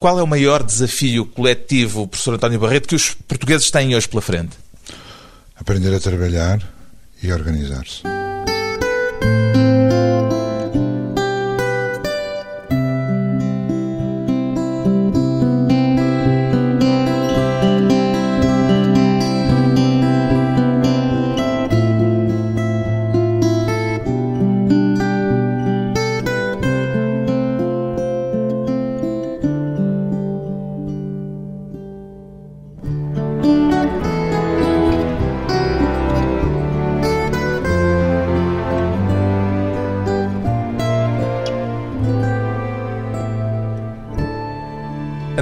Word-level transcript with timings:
Qual 0.00 0.16
é 0.16 0.22
o 0.22 0.28
maior 0.28 0.62
desafio 0.62 1.26
coletivo, 1.26 2.06
professor 2.06 2.34
António 2.34 2.60
Barreto, 2.60 2.86
que 2.86 2.94
os 2.94 3.14
portugueses 3.14 3.68
têm 3.68 3.96
hoje 3.96 4.08
pela 4.08 4.22
frente? 4.22 4.56
Aprender 5.56 5.92
a 5.92 5.98
trabalhar 5.98 6.62
e 7.20 7.32
organizar-se. 7.32 8.02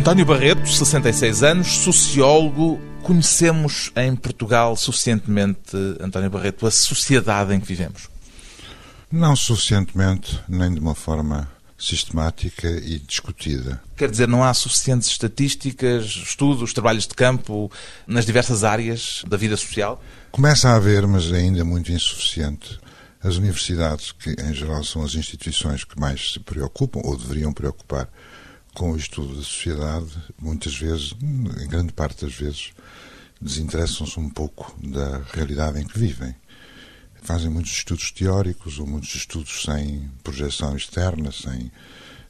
António 0.06 0.24
Barreto, 0.24 0.68
66 0.68 1.42
anos, 1.42 1.66
sociólogo. 1.66 2.80
Conhecemos 3.02 3.90
em 3.96 4.14
Portugal 4.14 4.76
suficientemente, 4.76 5.76
António 6.00 6.30
Barreto, 6.30 6.64
a 6.64 6.70
sociedade 6.70 7.52
em 7.52 7.58
que 7.58 7.66
vivemos? 7.66 8.08
Não 9.10 9.34
suficientemente, 9.34 10.40
nem 10.48 10.72
de 10.72 10.78
uma 10.78 10.94
forma 10.94 11.50
sistemática 11.76 12.68
e 12.68 13.00
discutida. 13.00 13.82
Quer 13.96 14.08
dizer, 14.08 14.28
não 14.28 14.44
há 14.44 14.54
suficientes 14.54 15.08
estatísticas, 15.08 16.04
estudos, 16.04 16.72
trabalhos 16.72 17.08
de 17.08 17.14
campo 17.16 17.68
nas 18.06 18.24
diversas 18.24 18.62
áreas 18.62 19.24
da 19.26 19.36
vida 19.36 19.56
social? 19.56 20.00
Começa 20.30 20.68
a 20.68 20.76
haver, 20.76 21.04
mas 21.04 21.32
ainda 21.32 21.64
muito 21.64 21.90
insuficiente. 21.90 22.78
As 23.20 23.38
universidades, 23.38 24.12
que 24.12 24.36
em 24.40 24.54
geral 24.54 24.84
são 24.84 25.02
as 25.02 25.16
instituições 25.16 25.82
que 25.82 25.98
mais 25.98 26.34
se 26.34 26.38
preocupam, 26.38 27.00
ou 27.02 27.16
deveriam 27.16 27.52
preocupar, 27.52 28.08
com 28.76 28.92
o 28.92 28.96
estudo 28.96 29.34
da 29.34 29.42
sociedade, 29.42 30.12
muitas 30.38 30.76
vezes, 30.76 31.14
em 31.22 31.66
grande 31.66 31.94
parte 31.94 32.26
das 32.26 32.34
vezes, 32.34 32.72
desinteressam-se 33.40 34.20
um 34.20 34.28
pouco 34.28 34.76
da 34.86 35.22
realidade 35.32 35.80
em 35.80 35.86
que 35.86 35.98
vivem. 35.98 36.34
Fazem 37.22 37.48
muitos 37.48 37.72
estudos 37.72 38.10
teóricos 38.12 38.78
ou 38.78 38.86
muitos 38.86 39.14
estudos 39.14 39.62
sem 39.62 40.10
projeção 40.22 40.76
externa, 40.76 41.32
sem 41.32 41.72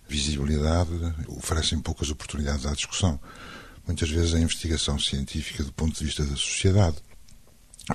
visibilidade, 0.08 0.90
oferecem 1.26 1.80
poucas 1.80 2.10
oportunidades 2.10 2.64
à 2.64 2.72
discussão. 2.72 3.18
Muitas 3.84 4.08
vezes 4.08 4.32
a 4.32 4.40
investigação 4.40 5.00
científica, 5.00 5.64
do 5.64 5.72
ponto 5.72 5.98
de 5.98 6.04
vista 6.04 6.24
da 6.24 6.36
sociedade, 6.36 6.96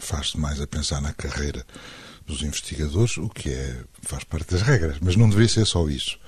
faz-se 0.02 0.38
mais 0.38 0.60
a 0.60 0.68
pensar 0.68 1.00
na 1.00 1.14
carreira 1.14 1.66
dos 2.28 2.42
investigadores, 2.42 3.18
o 3.18 3.30
que 3.30 3.50
é, 3.50 3.82
faz 4.02 4.26
parte 4.26 4.52
das 4.52 4.62
regras, 4.62 4.98
mas 5.02 5.16
não 5.16 5.30
deveria 5.30 5.50
ser 5.50 5.66
só 5.66 5.88
isso 5.88 6.20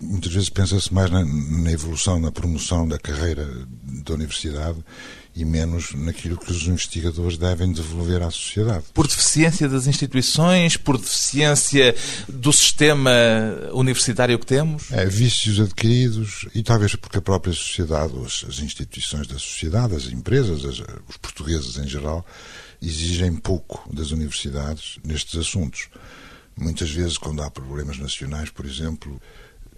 muitas 0.00 0.32
vezes 0.32 0.48
pensa-se 0.48 0.92
mais 0.92 1.10
na, 1.10 1.24
na, 1.24 1.72
evolução, 1.72 2.20
na 2.20 2.30
promoção 2.30 2.86
da 2.86 2.98
carreira 2.98 3.46
da 4.04 4.14
universidade 4.14 4.78
e 5.34 5.44
menos 5.44 5.92
naquilo 5.94 6.36
que 6.36 6.50
os 6.50 6.66
investigadores 6.66 7.38
devem 7.38 7.72
devolver 7.72 8.22
à 8.22 8.30
sociedade. 8.30 8.84
Por 8.92 9.06
deficiência 9.06 9.68
das 9.68 9.86
instituições, 9.86 10.76
por 10.76 10.98
deficiência 10.98 11.94
do 12.28 12.52
sistema 12.52 13.10
universitário 13.72 14.38
que 14.38 14.46
temos? 14.46 14.90
É, 14.90 15.06
vícios 15.06 15.60
adquiridos 15.60 16.48
e 16.54 16.62
talvez 16.62 16.96
porque 16.96 17.18
a 17.18 17.22
própria 17.22 17.52
sociedade, 17.52 18.12
as, 18.24 18.58
instituições 18.58 19.26
da 19.26 19.38
sociedade, 19.38 19.94
as 19.94 20.06
empresas, 20.06 20.64
as, 20.64 20.80
os 21.08 21.16
portugueses 21.20 21.76
em 21.76 21.86
geral, 21.86 22.26
exigem 22.82 23.34
pouco 23.36 23.88
das 23.92 24.10
universidades 24.10 24.98
nestes 25.04 25.38
assuntos. 25.38 25.88
Muitas 26.56 26.90
vezes, 26.90 27.16
quando 27.16 27.42
há 27.42 27.50
problemas 27.50 27.98
nacionais, 27.98 28.50
por 28.50 28.66
exemplo, 28.66 29.20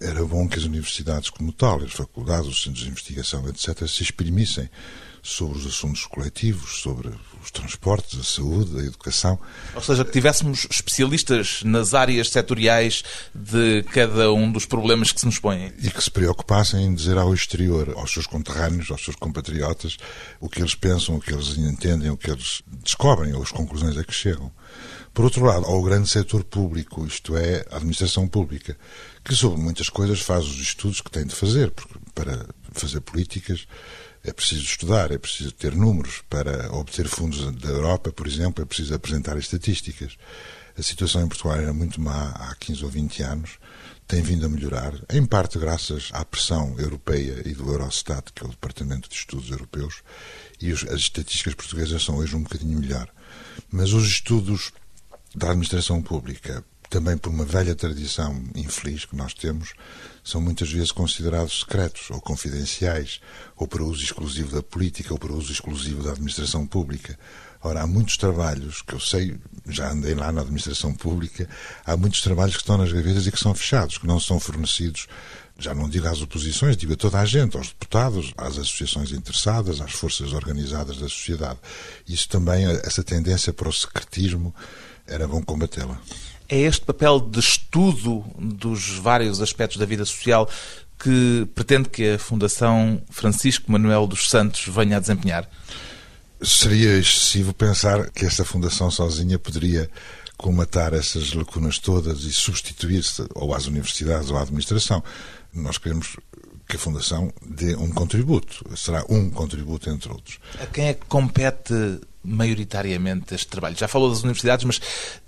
era 0.01 0.25
bom 0.25 0.47
que 0.47 0.57
as 0.57 0.65
universidades 0.65 1.29
como 1.29 1.53
tal, 1.53 1.81
as 1.83 1.93
faculdades, 1.93 2.47
os 2.47 2.63
centros 2.63 2.83
de 2.83 2.89
investigação, 2.89 3.47
etc., 3.47 3.87
se 3.87 4.03
exprimissem 4.03 4.69
sobre 5.23 5.57
os 5.57 5.67
assuntos 5.67 6.05
coletivos, 6.05 6.81
sobre 6.81 7.09
os 7.43 7.51
transportes, 7.51 8.19
a 8.19 8.23
saúde, 8.23 8.79
a 8.79 8.83
educação. 8.83 9.39
Ou 9.75 9.81
seja, 9.81 10.03
que 10.03 10.11
tivéssemos 10.11 10.67
especialistas 10.69 11.61
nas 11.63 11.93
áreas 11.93 12.29
setoriais 12.29 13.03
de 13.33 13.83
cada 13.91 14.31
um 14.31 14.51
dos 14.51 14.65
problemas 14.65 15.11
que 15.11 15.19
se 15.19 15.25
nos 15.25 15.39
põem. 15.39 15.73
E 15.79 15.89
que 15.89 16.03
se 16.03 16.11
preocupassem 16.11 16.85
em 16.85 16.93
dizer 16.93 17.17
ao 17.17 17.33
exterior, 17.33 17.93
aos 17.95 18.11
seus 18.11 18.27
conterrâneos, 18.27 18.91
aos 18.91 19.03
seus 19.03 19.15
compatriotas, 19.15 19.97
o 20.39 20.49
que 20.49 20.59
eles 20.59 20.75
pensam, 20.75 21.15
o 21.15 21.19
que 21.19 21.33
eles 21.33 21.57
entendem, 21.57 22.09
o 22.09 22.17
que 22.17 22.31
eles 22.31 22.61
descobrem, 22.83 23.33
ou 23.33 23.41
as 23.41 23.51
conclusões 23.51 23.97
a 23.97 24.03
que 24.03 24.13
chegam. 24.13 24.51
Por 25.13 25.25
outro 25.25 25.43
lado, 25.43 25.65
ao 25.65 25.81
grande 25.81 26.09
setor 26.09 26.43
público, 26.43 27.05
isto 27.05 27.35
é, 27.35 27.65
a 27.69 27.75
administração 27.75 28.27
pública, 28.27 28.77
que 29.23 29.35
sobre 29.35 29.61
muitas 29.61 29.89
coisas 29.89 30.21
faz 30.21 30.45
os 30.45 30.57
estudos 30.57 31.01
que 31.01 31.11
tem 31.11 31.25
de 31.25 31.35
fazer, 31.35 31.71
porque 31.71 31.95
para 32.15 32.45
fazer 32.71 33.01
políticas 33.01 33.67
é 34.23 34.31
preciso 34.31 34.63
estudar, 34.63 35.11
é 35.11 35.17
preciso 35.17 35.51
ter 35.51 35.75
números. 35.75 36.23
Para 36.29 36.71
obter 36.73 37.07
fundos 37.07 37.51
da 37.55 37.69
Europa, 37.69 38.11
por 38.11 38.27
exemplo, 38.27 38.63
é 38.63 38.65
preciso 38.65 38.93
apresentar 38.93 39.37
estatísticas. 39.37 40.17
A 40.77 40.81
situação 40.81 41.23
em 41.23 41.27
Portugal 41.27 41.57
era 41.57 41.73
muito 41.73 41.99
má 41.99 42.29
há 42.29 42.55
15 42.55 42.83
ou 42.85 42.89
20 42.89 43.23
anos, 43.23 43.59
tem 44.07 44.21
vindo 44.21 44.45
a 44.45 44.49
melhorar, 44.49 44.93
em 45.09 45.25
parte 45.25 45.57
graças 45.59 46.09
à 46.11 46.23
pressão 46.23 46.75
europeia 46.77 47.41
e 47.45 47.53
do 47.53 47.69
Eurostat, 47.69 48.31
que 48.33 48.43
é 48.43 48.45
o 48.45 48.49
Departamento 48.49 49.09
de 49.09 49.15
Estudos 49.15 49.49
Europeus, 49.51 50.01
e 50.61 50.71
as 50.71 50.83
estatísticas 50.83 51.53
portuguesas 51.55 52.03
são 52.03 52.17
hoje 52.17 52.35
um 52.35 52.43
bocadinho 52.43 52.79
melhor. 52.79 53.09
Mas 53.69 53.93
os 53.93 54.07
estudos 54.07 54.71
da 55.35 55.47
administração 55.47 56.01
pública 56.01 56.63
também 56.91 57.17
por 57.17 57.29
uma 57.29 57.45
velha 57.45 57.73
tradição 57.73 58.43
infeliz 58.53 59.05
que 59.05 59.15
nós 59.15 59.33
temos, 59.33 59.73
são 60.21 60.41
muitas 60.41 60.69
vezes 60.69 60.91
considerados 60.91 61.61
secretos 61.61 62.11
ou 62.11 62.19
confidenciais, 62.19 63.21
ou 63.55 63.65
para 63.65 63.81
uso 63.81 64.03
exclusivo 64.03 64.53
da 64.53 64.61
política, 64.61 65.13
ou 65.13 65.17
para 65.17 65.31
uso 65.31 65.53
exclusivo 65.53 66.03
da 66.03 66.11
administração 66.11 66.67
pública. 66.67 67.17
Ora, 67.63 67.81
há 67.81 67.87
muitos 67.87 68.17
trabalhos 68.17 68.81
que 68.81 68.93
eu 68.93 68.99
sei, 68.99 69.39
já 69.67 69.89
andei 69.89 70.13
lá 70.13 70.33
na 70.33 70.41
administração 70.41 70.93
pública, 70.93 71.47
há 71.85 71.95
muitos 71.95 72.21
trabalhos 72.21 72.55
que 72.55 72.61
estão 72.61 72.77
nas 72.77 72.91
gavetas 72.91 73.25
e 73.25 73.31
que 73.31 73.39
são 73.39 73.55
fechados, 73.55 73.97
que 73.97 74.05
não 74.05 74.19
são 74.19 74.37
fornecidos 74.39 75.07
já 75.59 75.75
não 75.75 75.87
digo 75.87 76.07
às 76.07 76.23
oposições, 76.23 76.75
digo 76.75 76.93
a 76.93 76.95
toda 76.95 77.19
a 77.19 77.25
gente, 77.25 77.55
aos 77.55 77.67
deputados, 77.67 78.33
às 78.35 78.57
associações 78.57 79.11
interessadas, 79.11 79.79
às 79.79 79.91
forças 79.91 80.33
organizadas 80.33 80.97
da 80.97 81.07
sociedade. 81.07 81.59
Isso 82.07 82.27
também, 82.27 82.65
essa 82.65 83.03
tendência 83.03 83.53
para 83.53 83.69
o 83.69 83.73
secretismo, 83.73 84.55
era 85.05 85.27
bom 85.27 85.43
combatê-la. 85.43 86.01
É 86.51 86.59
este 86.59 86.85
papel 86.85 87.17
de 87.17 87.39
estudo 87.39 88.25
dos 88.37 88.89
vários 88.97 89.41
aspectos 89.41 89.77
da 89.77 89.85
vida 89.85 90.03
social 90.03 90.49
que 90.99 91.47
pretende 91.55 91.87
que 91.87 92.15
a 92.15 92.19
Fundação 92.19 93.01
Francisco 93.09 93.71
Manuel 93.71 94.05
dos 94.05 94.29
Santos 94.29 94.65
venha 94.67 94.97
a 94.97 94.99
desempenhar? 94.99 95.49
Seria 96.43 96.97
excessivo 96.97 97.53
pensar 97.53 98.09
que 98.09 98.25
esta 98.25 98.43
fundação 98.43 98.91
sozinha 98.91 99.39
poderia 99.39 99.89
colmatar 100.35 100.93
essas 100.93 101.31
lacunas 101.31 101.79
todas 101.79 102.25
e 102.25 102.33
substituir-se 102.33 103.25
ou 103.33 103.53
às 103.55 103.65
universidades 103.67 104.29
ou 104.29 104.37
à 104.37 104.41
administração. 104.41 105.01
Nós 105.53 105.77
queremos 105.77 106.17
que 106.71 106.77
a 106.77 106.79
Fundação 106.79 107.33
dê 107.45 107.75
um 107.75 107.89
contributo. 107.89 108.65
Será 108.77 109.03
um 109.09 109.29
contributo 109.29 109.89
entre 109.89 110.09
outros. 110.09 110.39
A 110.59 110.65
quem 110.65 110.87
é 110.87 110.93
que 110.93 111.05
compete 111.05 111.73
maioritariamente 112.23 113.35
este 113.35 113.47
trabalho? 113.47 113.77
Já 113.77 113.89
falou 113.89 114.09
das 114.09 114.23
universidades, 114.23 114.63
mas 114.63 114.79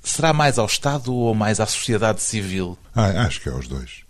será 0.02 0.32
mais 0.32 0.58
ao 0.58 0.66
Estado 0.66 1.14
ou 1.14 1.36
mais 1.36 1.60
à 1.60 1.66
sociedade 1.66 2.22
civil? 2.22 2.78
Ah, 2.96 3.26
acho 3.26 3.42
que 3.42 3.50
é 3.50 3.52
aos 3.52 3.68
dois. 3.68 4.04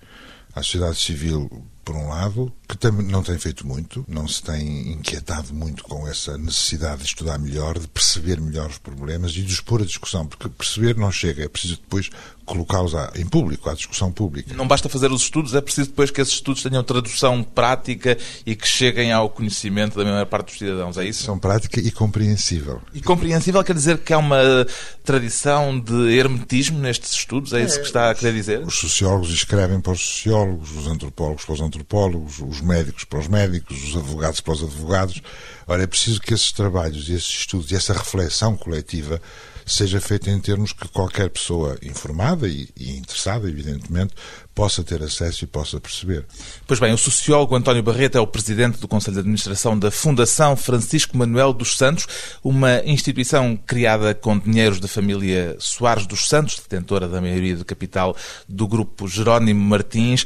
A 0.55 0.61
sociedade 0.61 0.97
civil, 0.97 1.65
por 1.83 1.95
um 1.95 2.07
lado, 2.07 2.53
que 2.73 2.77
também 2.77 3.05
não 3.05 3.21
tem 3.21 3.37
feito 3.37 3.67
muito, 3.67 4.03
não 4.07 4.27
se 4.27 4.41
tem 4.41 4.93
inquietado 4.93 5.53
muito 5.53 5.83
com 5.83 6.07
essa 6.07 6.37
necessidade 6.39 7.01
de 7.01 7.07
estudar 7.07 7.37
melhor, 7.37 7.77
de 7.77 7.87
perceber 7.87 8.41
melhor 8.41 8.67
os 8.67 8.79
problemas 8.79 9.31
e 9.33 9.43
de 9.43 9.61
pôr 9.61 9.83
a 9.83 9.85
discussão, 9.85 10.25
porque 10.25 10.49
perceber 10.49 10.97
não 10.97 11.11
chega, 11.11 11.43
é 11.43 11.47
preciso 11.47 11.75
depois 11.75 12.09
colocá-los 12.45 12.93
em 13.15 13.25
público, 13.25 13.69
à 13.69 13.73
discussão 13.73 14.11
pública. 14.11 14.53
Não 14.53 14.67
basta 14.67 14.89
fazer 14.89 15.11
os 15.11 15.21
estudos, 15.21 15.55
é 15.55 15.61
preciso 15.61 15.89
depois 15.89 16.11
que 16.11 16.19
esses 16.19 16.33
estudos 16.33 16.61
tenham 16.61 16.83
tradução 16.83 17.43
prática 17.43 18.17
e 18.45 18.55
que 18.55 18.67
cheguem 18.67 19.11
ao 19.11 19.29
conhecimento 19.29 19.97
da 19.97 20.03
maior 20.03 20.25
parte 20.25 20.47
dos 20.47 20.57
cidadãos, 20.57 20.97
é 20.97 21.05
isso? 21.05 21.23
São 21.23 21.39
prática 21.39 21.79
e 21.79 21.91
compreensível. 21.91 22.81
E 22.93 23.01
compreensível 23.01 23.63
quer 23.63 23.73
dizer 23.73 23.99
que 23.99 24.11
há 24.11 24.17
uma 24.17 24.65
tradição 25.03 25.79
de 25.79 26.17
hermetismo 26.17 26.79
nestes 26.79 27.11
estudos, 27.11 27.53
é, 27.53 27.61
é 27.61 27.65
isso 27.65 27.79
que 27.79 27.85
está 27.85 28.11
a 28.11 28.15
querer 28.15 28.33
dizer? 28.33 28.59
Os 28.65 28.75
sociólogos 28.75 29.29
escrevem 29.29 29.79
para 29.79 29.93
os 29.93 30.01
sociólogos, 30.01 30.75
os 30.75 30.87
antropólogos 30.87 31.45
para 31.45 31.53
os 31.53 31.61
antropólogos, 31.61 32.39
os 32.39 32.61
médicos 32.63 33.03
para 33.03 33.19
os 33.19 33.27
médicos, 33.27 33.83
os 33.83 33.95
advogados 33.95 34.39
para 34.41 34.53
os 34.53 34.63
advogados. 34.63 35.21
Ora, 35.67 35.83
é 35.83 35.87
preciso 35.87 36.19
que 36.19 36.33
esses 36.33 36.51
trabalhos, 36.51 37.09
esses 37.09 37.27
estudos 37.27 37.71
e 37.71 37.75
essa 37.75 37.93
reflexão 37.93 38.55
coletiva 38.55 39.21
seja 39.65 39.99
feita 39.99 40.29
em 40.29 40.39
termos 40.39 40.73
que 40.73 40.87
qualquer 40.87 41.29
pessoa 41.29 41.77
informada 41.81 42.47
e, 42.47 42.69
e, 42.77 42.97
interessada, 42.97 43.47
evidentemente, 43.47 44.13
possa 44.53 44.83
ter 44.83 45.01
acesso 45.01 45.43
e 45.43 45.47
possa 45.47 45.79
perceber. 45.79 46.25
Pois 46.67 46.79
bem, 46.79 46.93
o 46.93 46.97
sociólogo 46.97 47.55
António 47.55 47.81
Barreto 47.81 48.17
é 48.17 48.21
o 48.21 48.27
presidente 48.27 48.79
do 48.79 48.87
Conselho 48.87 49.15
de 49.15 49.19
Administração 49.21 49.77
da 49.77 49.89
Fundação 49.89 50.55
Francisco 50.55 51.17
Manuel 51.17 51.53
dos 51.53 51.77
Santos, 51.77 52.07
uma 52.43 52.81
instituição 52.85 53.57
criada 53.57 54.13
com 54.13 54.37
dinheiros 54.37 54.79
da 54.79 54.87
família 54.87 55.55
Soares 55.59 56.05
dos 56.05 56.27
Santos, 56.27 56.57
detentora 56.57 57.07
da 57.07 57.21
maioria 57.21 57.55
do 57.55 57.65
capital 57.65 58.15
do 58.47 58.67
grupo 58.67 59.07
Jerónimo 59.07 59.61
Martins. 59.61 60.25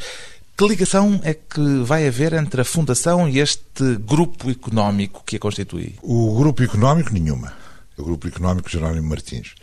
Que 0.58 0.68
ligação 0.68 1.22
é 1.24 1.36
que 1.36 1.84
vai 1.84 2.08
haver 2.08 2.34
entre 2.34 2.62
a 2.62 2.66
Fundação 2.66 3.30
e 3.30 3.38
este 3.38 3.96
grupo 4.00 4.50
económico 4.50 5.22
que 5.24 5.36
a 5.36 5.40
constitui? 5.40 5.94
O 6.02 6.36
grupo 6.36 6.64
económico, 6.64 7.14
nenhuma. 7.14 7.54
O 7.96 8.04
grupo 8.04 8.28
económico 8.28 8.68
Jerónimo 8.68 9.08
Martins. 9.08 9.54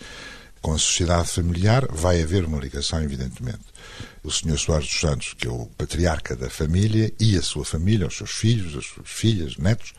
Com 0.62 0.73
a 0.73 0.79
sociedade 0.79 1.26
familiar 1.26 1.85
vai 1.91 2.23
haver 2.23 2.44
uma 2.44 2.61
ligação, 2.61 3.02
evidentemente. 3.02 3.58
O 4.23 4.31
Sr. 4.31 4.56
Soares 4.56 4.87
dos 4.87 5.00
Santos, 5.00 5.35
que 5.37 5.49
é 5.49 5.50
o 5.50 5.67
patriarca 5.76 6.37
da 6.37 6.49
família, 6.49 7.12
e 7.19 7.37
a 7.37 7.43
sua 7.43 7.64
família, 7.64 8.06
os 8.06 8.17
seus 8.17 8.31
filhos, 8.31 8.76
as 8.76 8.87
suas 8.87 9.08
filhas, 9.11 9.56
netos, 9.56 9.94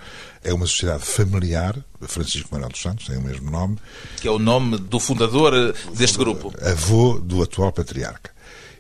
é 0.46 0.54
uma 0.54 0.66
sociedade 0.66 1.04
familiar, 1.04 1.76
Francisco 2.04 2.48
Manuel 2.54 2.72
dos 2.72 2.82
Santos, 2.82 3.06
tem 3.06 3.18
o 3.18 3.22
mesmo 3.22 3.52
nome. 3.52 3.78
Que 4.22 4.30
é 4.30 4.32
o 4.32 4.40
nome 4.40 4.78
do 4.78 5.02
fundador 5.02 5.76
deste 5.94 6.18
grupo. 6.18 6.54
Avô 6.62 7.20
do 7.20 7.44
atual 7.44 7.74
patriarca. 7.74 8.35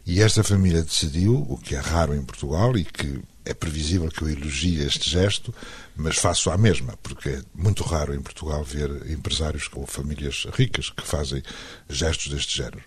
E 0.06 0.22
esta 0.22 0.44
família 0.44 0.84
decidiu, 0.84 1.46
o 1.50 1.57
que 1.57 1.74
é 1.75 1.80
raro 1.80 2.13
em 2.13 2.24
Portugal 2.24 2.78
e 2.78 2.86
que 2.86 3.22
é 3.44 3.54
previsível 3.54 4.10
que 4.10 4.22
eu 4.22 4.30
elogie 4.30 4.81
este 4.81 5.10
gesto, 5.10 5.54
mas 5.96 6.18
faço 6.18 6.52
a 6.52 6.57
mesma, 6.57 6.98
porque 7.02 7.30
é 7.30 7.42
muito 7.54 7.84
raro 7.84 8.13
em 8.13 8.22
Portugal 8.22 8.63
ver 8.63 9.10
empresários 9.10 9.68
ou 9.74 9.86
famílias 9.88 10.46
ricas 10.54 10.92
que 10.92 11.06
fazem 11.06 11.42
gestos 11.90 12.31
deste 12.31 12.56
género. 12.57 12.84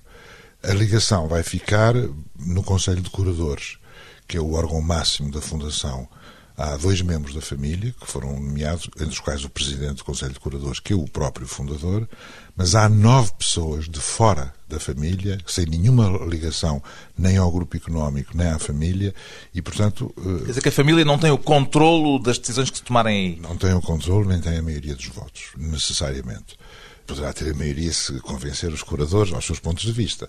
A 0.62 0.72
ligação 0.72 1.28
vai 1.28 1.42
ficar 1.42 1.94
no 2.38 2.62
Conselho 2.62 3.02
de 3.02 3.10
Curadores, 3.10 3.78
que 4.26 4.36
é 4.36 4.40
o 4.40 4.52
órgão 4.52 4.80
máximo 4.80 5.30
da 5.30 5.40
Fundação 5.40 6.08
há 6.58 6.76
dois 6.76 7.00
membros 7.00 7.34
da 7.34 7.40
família 7.40 7.94
que 7.98 8.06
foram 8.10 8.32
nomeados, 8.32 8.90
entre 8.96 9.10
os 9.10 9.20
quais 9.20 9.44
o 9.44 9.48
presidente 9.48 9.98
do 9.98 10.04
Conselho 10.04 10.32
de 10.32 10.40
Curadores, 10.40 10.80
que 10.80 10.92
é 10.92 10.96
o 10.96 11.04
próprio 11.04 11.46
fundador, 11.46 12.08
mas 12.56 12.74
há 12.74 12.88
nove 12.88 13.30
pessoas 13.38 13.88
de 13.88 14.00
fora 14.00 14.52
da 14.68 14.80
família, 14.80 15.38
sem 15.46 15.66
nenhuma 15.66 16.08
ligação 16.26 16.82
nem 17.16 17.36
ao 17.36 17.50
grupo 17.52 17.76
económico, 17.76 18.36
nem 18.36 18.48
à 18.48 18.58
família, 18.58 19.14
e 19.54 19.62
portanto... 19.62 20.12
Eh, 20.18 20.38
Quer 20.40 20.46
dizer 20.46 20.62
que 20.62 20.68
a 20.68 20.72
família 20.72 21.04
não 21.04 21.16
tem 21.16 21.30
o 21.30 21.38
controlo 21.38 22.18
das 22.18 22.38
decisões 22.38 22.70
que 22.70 22.78
se 22.78 22.82
tomarem 22.82 23.16
aí? 23.16 23.40
Não 23.40 23.56
tem 23.56 23.72
o 23.72 23.80
controle, 23.80 24.26
nem 24.26 24.40
tem 24.40 24.58
a 24.58 24.62
maioria 24.62 24.96
dos 24.96 25.06
votos, 25.06 25.50
necessariamente. 25.56 26.58
Poderá 27.06 27.32
ter 27.32 27.52
a 27.52 27.54
maioria 27.54 27.92
se 27.92 28.18
convencer 28.20 28.70
os 28.70 28.82
curadores 28.82 29.32
aos 29.32 29.46
seus 29.46 29.60
pontos 29.60 29.84
de 29.84 29.92
vista. 29.92 30.28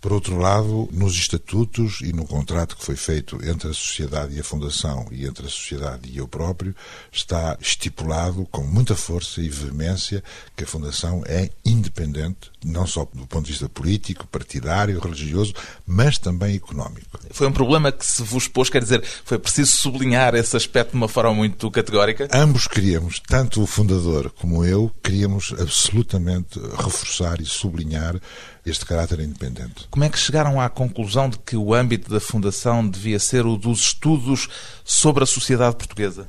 Por 0.00 0.12
outro 0.12 0.38
lado, 0.38 0.88
nos 0.92 1.14
estatutos 1.14 2.00
e 2.02 2.12
no 2.12 2.24
contrato 2.24 2.76
que 2.76 2.84
foi 2.84 2.94
feito 2.94 3.36
entre 3.44 3.68
a 3.68 3.74
sociedade 3.74 4.36
e 4.36 4.40
a 4.40 4.44
Fundação 4.44 5.06
e 5.10 5.26
entre 5.26 5.46
a 5.46 5.48
sociedade 5.48 6.08
e 6.08 6.18
eu 6.18 6.28
próprio, 6.28 6.74
está 7.10 7.58
estipulado 7.60 8.46
com 8.50 8.62
muita 8.62 8.94
força 8.94 9.40
e 9.40 9.48
veemência 9.48 10.22
que 10.56 10.62
a 10.62 10.66
Fundação 10.66 11.24
é 11.26 11.50
independente, 11.64 12.50
não 12.64 12.86
só 12.86 13.08
do 13.12 13.26
ponto 13.26 13.46
de 13.46 13.50
vista 13.50 13.68
político, 13.68 14.26
partidário, 14.28 15.00
religioso, 15.00 15.52
mas 15.84 16.16
também 16.16 16.54
económico. 16.54 17.18
Foi 17.30 17.48
um 17.48 17.52
problema 17.52 17.90
que 17.90 18.06
se 18.06 18.22
vos 18.22 18.46
pôs, 18.46 18.70
quer 18.70 18.82
dizer, 18.82 19.02
foi 19.24 19.38
preciso 19.38 19.76
sublinhar 19.76 20.34
esse 20.36 20.56
aspecto 20.56 20.92
de 20.92 20.96
uma 20.96 21.08
forma 21.08 21.34
muito 21.34 21.68
categórica? 21.72 22.28
Ambos 22.32 22.68
queríamos, 22.68 23.18
tanto 23.20 23.62
o 23.62 23.66
fundador 23.66 24.30
como 24.30 24.64
eu, 24.64 24.92
queríamos 25.02 25.52
absolutamente 25.58 26.60
reforçar 26.76 27.40
e 27.40 27.44
sublinhar 27.44 28.20
este 28.68 28.84
caráter 28.84 29.20
independente. 29.20 29.86
Como 29.90 30.04
é 30.04 30.08
que 30.08 30.18
chegaram 30.18 30.60
à 30.60 30.68
conclusão 30.68 31.28
de 31.28 31.38
que 31.38 31.56
o 31.56 31.74
âmbito 31.74 32.10
da 32.10 32.20
Fundação 32.20 32.88
devia 32.88 33.18
ser 33.18 33.46
o 33.46 33.56
dos 33.56 33.80
estudos 33.80 34.48
sobre 34.84 35.24
a 35.24 35.26
sociedade 35.26 35.76
portuguesa? 35.76 36.28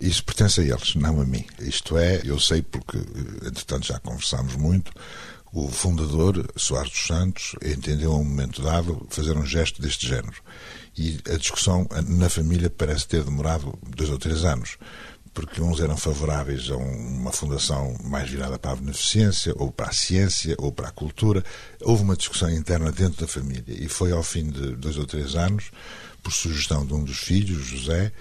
Isso 0.00 0.24
pertence 0.24 0.60
a 0.60 0.64
eles, 0.64 0.94
não 0.96 1.20
a 1.20 1.24
mim. 1.24 1.44
Isto 1.60 1.96
é, 1.96 2.20
eu 2.24 2.38
sei 2.38 2.62
porque, 2.62 2.98
entretanto, 3.46 3.86
já 3.86 3.98
conversámos 3.98 4.56
muito. 4.56 4.92
O 5.52 5.68
fundador, 5.68 6.50
Soares 6.56 6.90
dos 6.90 7.06
Santos, 7.06 7.54
entendeu 7.64 8.12
a 8.12 8.16
um 8.16 8.24
momento 8.24 8.60
dado 8.60 9.06
fazer 9.08 9.36
um 9.36 9.46
gesto 9.46 9.80
deste 9.80 10.06
género. 10.06 10.34
E 10.98 11.18
a 11.32 11.36
discussão 11.36 11.86
na 12.08 12.28
família 12.28 12.68
parece 12.68 13.06
ter 13.06 13.22
demorado 13.22 13.78
dois 13.96 14.10
ou 14.10 14.18
três 14.18 14.44
anos 14.44 14.76
porque 15.34 15.60
uns 15.60 15.80
eram 15.80 15.96
favoráveis 15.96 16.70
a 16.70 16.76
uma 16.76 17.32
fundação 17.32 17.96
mais 18.04 18.30
virada 18.30 18.56
para 18.56 18.70
a 18.70 18.76
beneficência, 18.76 19.52
ou 19.56 19.70
para 19.70 19.90
a 19.90 19.92
ciência, 19.92 20.54
ou 20.58 20.70
para 20.70 20.88
a 20.88 20.92
cultura. 20.92 21.44
Houve 21.82 22.04
uma 22.04 22.16
discussão 22.16 22.48
interna 22.48 22.92
dentro 22.92 23.20
da 23.20 23.26
família 23.26 23.64
e 23.68 23.88
foi 23.88 24.12
ao 24.12 24.22
fim 24.22 24.48
de 24.48 24.76
dois 24.76 24.96
ou 24.96 25.04
três 25.04 25.34
anos, 25.34 25.72
por 26.22 26.32
sugestão 26.32 26.86
de 26.86 26.94
um 26.94 27.02
dos 27.02 27.18
filhos, 27.18 27.66
José, 27.66 28.12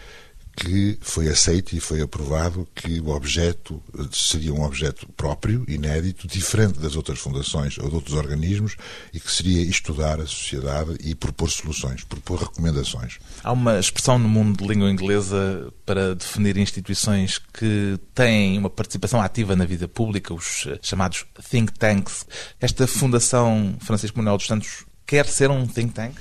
que 0.56 0.98
foi 1.02 1.28
aceito 1.30 1.76
e 1.76 1.80
foi 1.80 2.02
aprovado 2.02 2.68
que 2.76 3.00
o 3.00 3.10
objeto 3.10 3.82
seria 4.12 4.54
um 4.54 4.64
objeto 4.64 5.08
próprio, 5.18 5.66
inédito, 5.68 6.28
diferente 6.28 6.80
das 6.80 6.96
outras 6.96 7.20
fundações 7.20 7.78
ou 7.78 7.90
de 7.90 7.96
outros 7.96 8.16
organismos 8.16 8.76
e 9.12 9.20
que 9.20 9.32
seria 9.32 9.62
estudar 9.64 10.20
a 10.20 10.28
sociedade 10.28 10.96
e 11.04 11.16
propor 11.16 11.50
soluções, 11.50 12.04
propor 12.04 12.40
recomendações. 12.40 13.18
Há 13.44 13.52
uma 13.52 13.80
expressão 13.80 14.20
no 14.20 14.30
mundo 14.30 14.58
de 14.58 14.68
língua 14.68 14.90
inglesa 14.90 15.74
para 15.86 16.16
definir 16.16 16.58
instituições 16.58 17.40
que 17.40 18.00
têm 18.14 18.58
uma 18.58 18.70
participação 18.70 19.22
ativa 19.22 19.56
na 19.56 19.66
vida 19.66 19.88
pública, 19.88 20.34
os 20.34 20.68
chamados 20.82 21.26
think 21.50 21.74
tanks. 21.74 22.26
Esta 22.60 22.86
Fundação 22.86 23.76
Francisco 23.82 24.18
Manuel 24.18 24.38
dos 24.38 24.48
Santos 24.48 24.86
quer 25.06 25.26
ser 25.26 25.50
um 25.50 25.66
think 25.66 25.94
tank? 25.94 26.16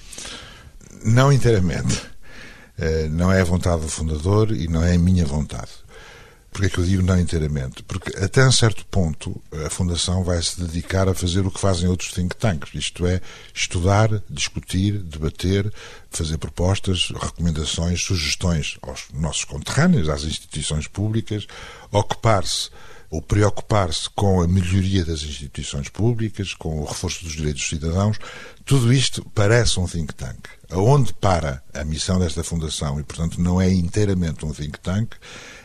Não 1.04 1.32
inteiramente 1.32 2.00
eh, 2.06 2.11
não 3.10 3.32
é 3.32 3.40
a 3.40 3.44
vontade 3.44 3.82
do 3.82 3.88
fundador 3.88 4.50
e 4.52 4.68
não 4.68 4.82
é 4.82 4.94
a 4.94 4.98
minha 4.98 5.24
vontade. 5.24 5.70
Porque 6.52 6.66
é 6.66 6.68
que 6.68 6.78
eu 6.78 6.84
digo 6.84 7.02
não 7.02 7.18
inteiramente? 7.18 7.82
Porque 7.82 8.14
até 8.18 8.46
um 8.46 8.52
certo 8.52 8.84
ponto 8.84 9.42
a 9.64 9.70
Fundação 9.70 10.22
vai 10.22 10.40
se 10.42 10.60
dedicar 10.60 11.08
a 11.08 11.14
fazer 11.14 11.46
o 11.46 11.50
que 11.50 11.58
fazem 11.58 11.88
outros 11.88 12.12
think 12.12 12.36
tanks, 12.36 12.74
isto 12.74 13.06
é, 13.06 13.22
estudar, 13.54 14.10
discutir, 14.28 14.98
debater, 14.98 15.72
fazer 16.10 16.36
propostas, 16.36 17.10
recomendações, 17.10 18.02
sugestões 18.02 18.76
aos 18.82 19.06
nossos 19.14 19.44
conterrâneos, 19.44 20.10
às 20.10 20.24
instituições 20.24 20.86
públicas, 20.86 21.46
ocupar-se 21.90 22.68
ou 23.12 23.20
preocupar-se 23.20 24.08
com 24.08 24.40
a 24.40 24.48
melhoria 24.48 25.04
das 25.04 25.22
instituições 25.22 25.90
públicas, 25.90 26.54
com 26.54 26.80
o 26.80 26.84
reforço 26.86 27.22
dos 27.22 27.34
direitos 27.34 27.60
dos 27.60 27.68
cidadãos, 27.68 28.16
tudo 28.64 28.90
isto 28.90 29.22
parece 29.34 29.78
um 29.78 29.86
think 29.86 30.14
tank. 30.14 30.48
Aonde 30.70 31.12
para 31.12 31.62
a 31.74 31.84
missão 31.84 32.18
desta 32.18 32.42
fundação, 32.42 32.98
e 32.98 33.02
portanto 33.02 33.38
não 33.38 33.60
é 33.60 33.70
inteiramente 33.70 34.46
um 34.46 34.54
think 34.54 34.80
tank, 34.80 35.12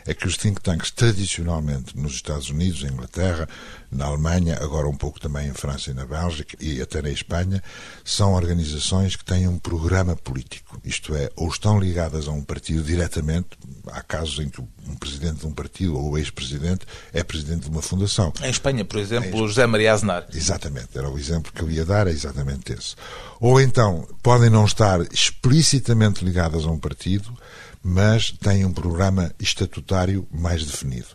é 0.08 0.14
que 0.14 0.26
os 0.26 0.38
think 0.38 0.58
tanks 0.62 0.90
tradicionalmente 0.90 1.96
nos 1.96 2.14
Estados 2.14 2.48
Unidos, 2.48 2.82
em 2.82 2.86
Inglaterra, 2.86 3.46
na 3.92 4.06
Alemanha, 4.06 4.58
agora 4.58 4.88
um 4.88 4.96
pouco 4.96 5.20
também 5.20 5.48
em 5.48 5.52
França 5.52 5.90
e 5.90 5.94
na 5.94 6.06
Bélgica 6.06 6.56
e 6.58 6.80
até 6.80 7.02
na 7.02 7.10
Espanha, 7.10 7.62
são 8.02 8.32
organizações 8.32 9.16
que 9.16 9.24
têm 9.24 9.46
um 9.46 9.58
programa 9.58 10.16
político. 10.16 10.80
Isto 10.82 11.14
é, 11.14 11.30
ou 11.36 11.48
estão 11.48 11.78
ligadas 11.78 12.26
a 12.26 12.30
um 12.30 12.42
partido 12.42 12.82
diretamente, 12.82 13.48
há 13.88 14.02
casos 14.02 14.38
em 14.38 14.48
que 14.48 14.62
um 14.62 14.96
presidente 14.96 15.40
de 15.40 15.46
um 15.46 15.52
partido 15.52 15.98
ou 15.98 16.12
o 16.12 16.18
ex-presidente 16.18 16.86
é 17.12 17.22
presidente 17.22 17.64
de 17.64 17.70
uma 17.70 17.82
fundação. 17.82 18.32
Em 18.42 18.50
Espanha, 18.50 18.86
por 18.86 18.98
exemplo, 18.98 19.44
em... 19.44 19.46
José 19.46 19.66
Maria 19.66 19.92
Aznar. 19.92 20.26
Exatamente, 20.32 20.96
era 20.96 21.10
o 21.10 21.18
exemplo 21.18 21.52
que 21.52 21.60
eu 21.60 21.70
ia 21.70 21.84
dar, 21.84 22.06
é 22.06 22.10
exatamente 22.10 22.72
esse. 22.72 22.94
Ou 23.38 23.60
então, 23.60 24.08
podem 24.22 24.48
não 24.48 24.64
estar 24.64 25.00
explicitamente 25.12 26.24
ligadas 26.24 26.64
a 26.64 26.70
um 26.70 26.78
partido, 26.78 27.36
mas 27.82 28.30
têm 28.30 28.64
um 28.64 28.72
programa 28.72 29.32
estatutário 29.38 30.26
mais 30.30 30.64
definido. 30.64 31.08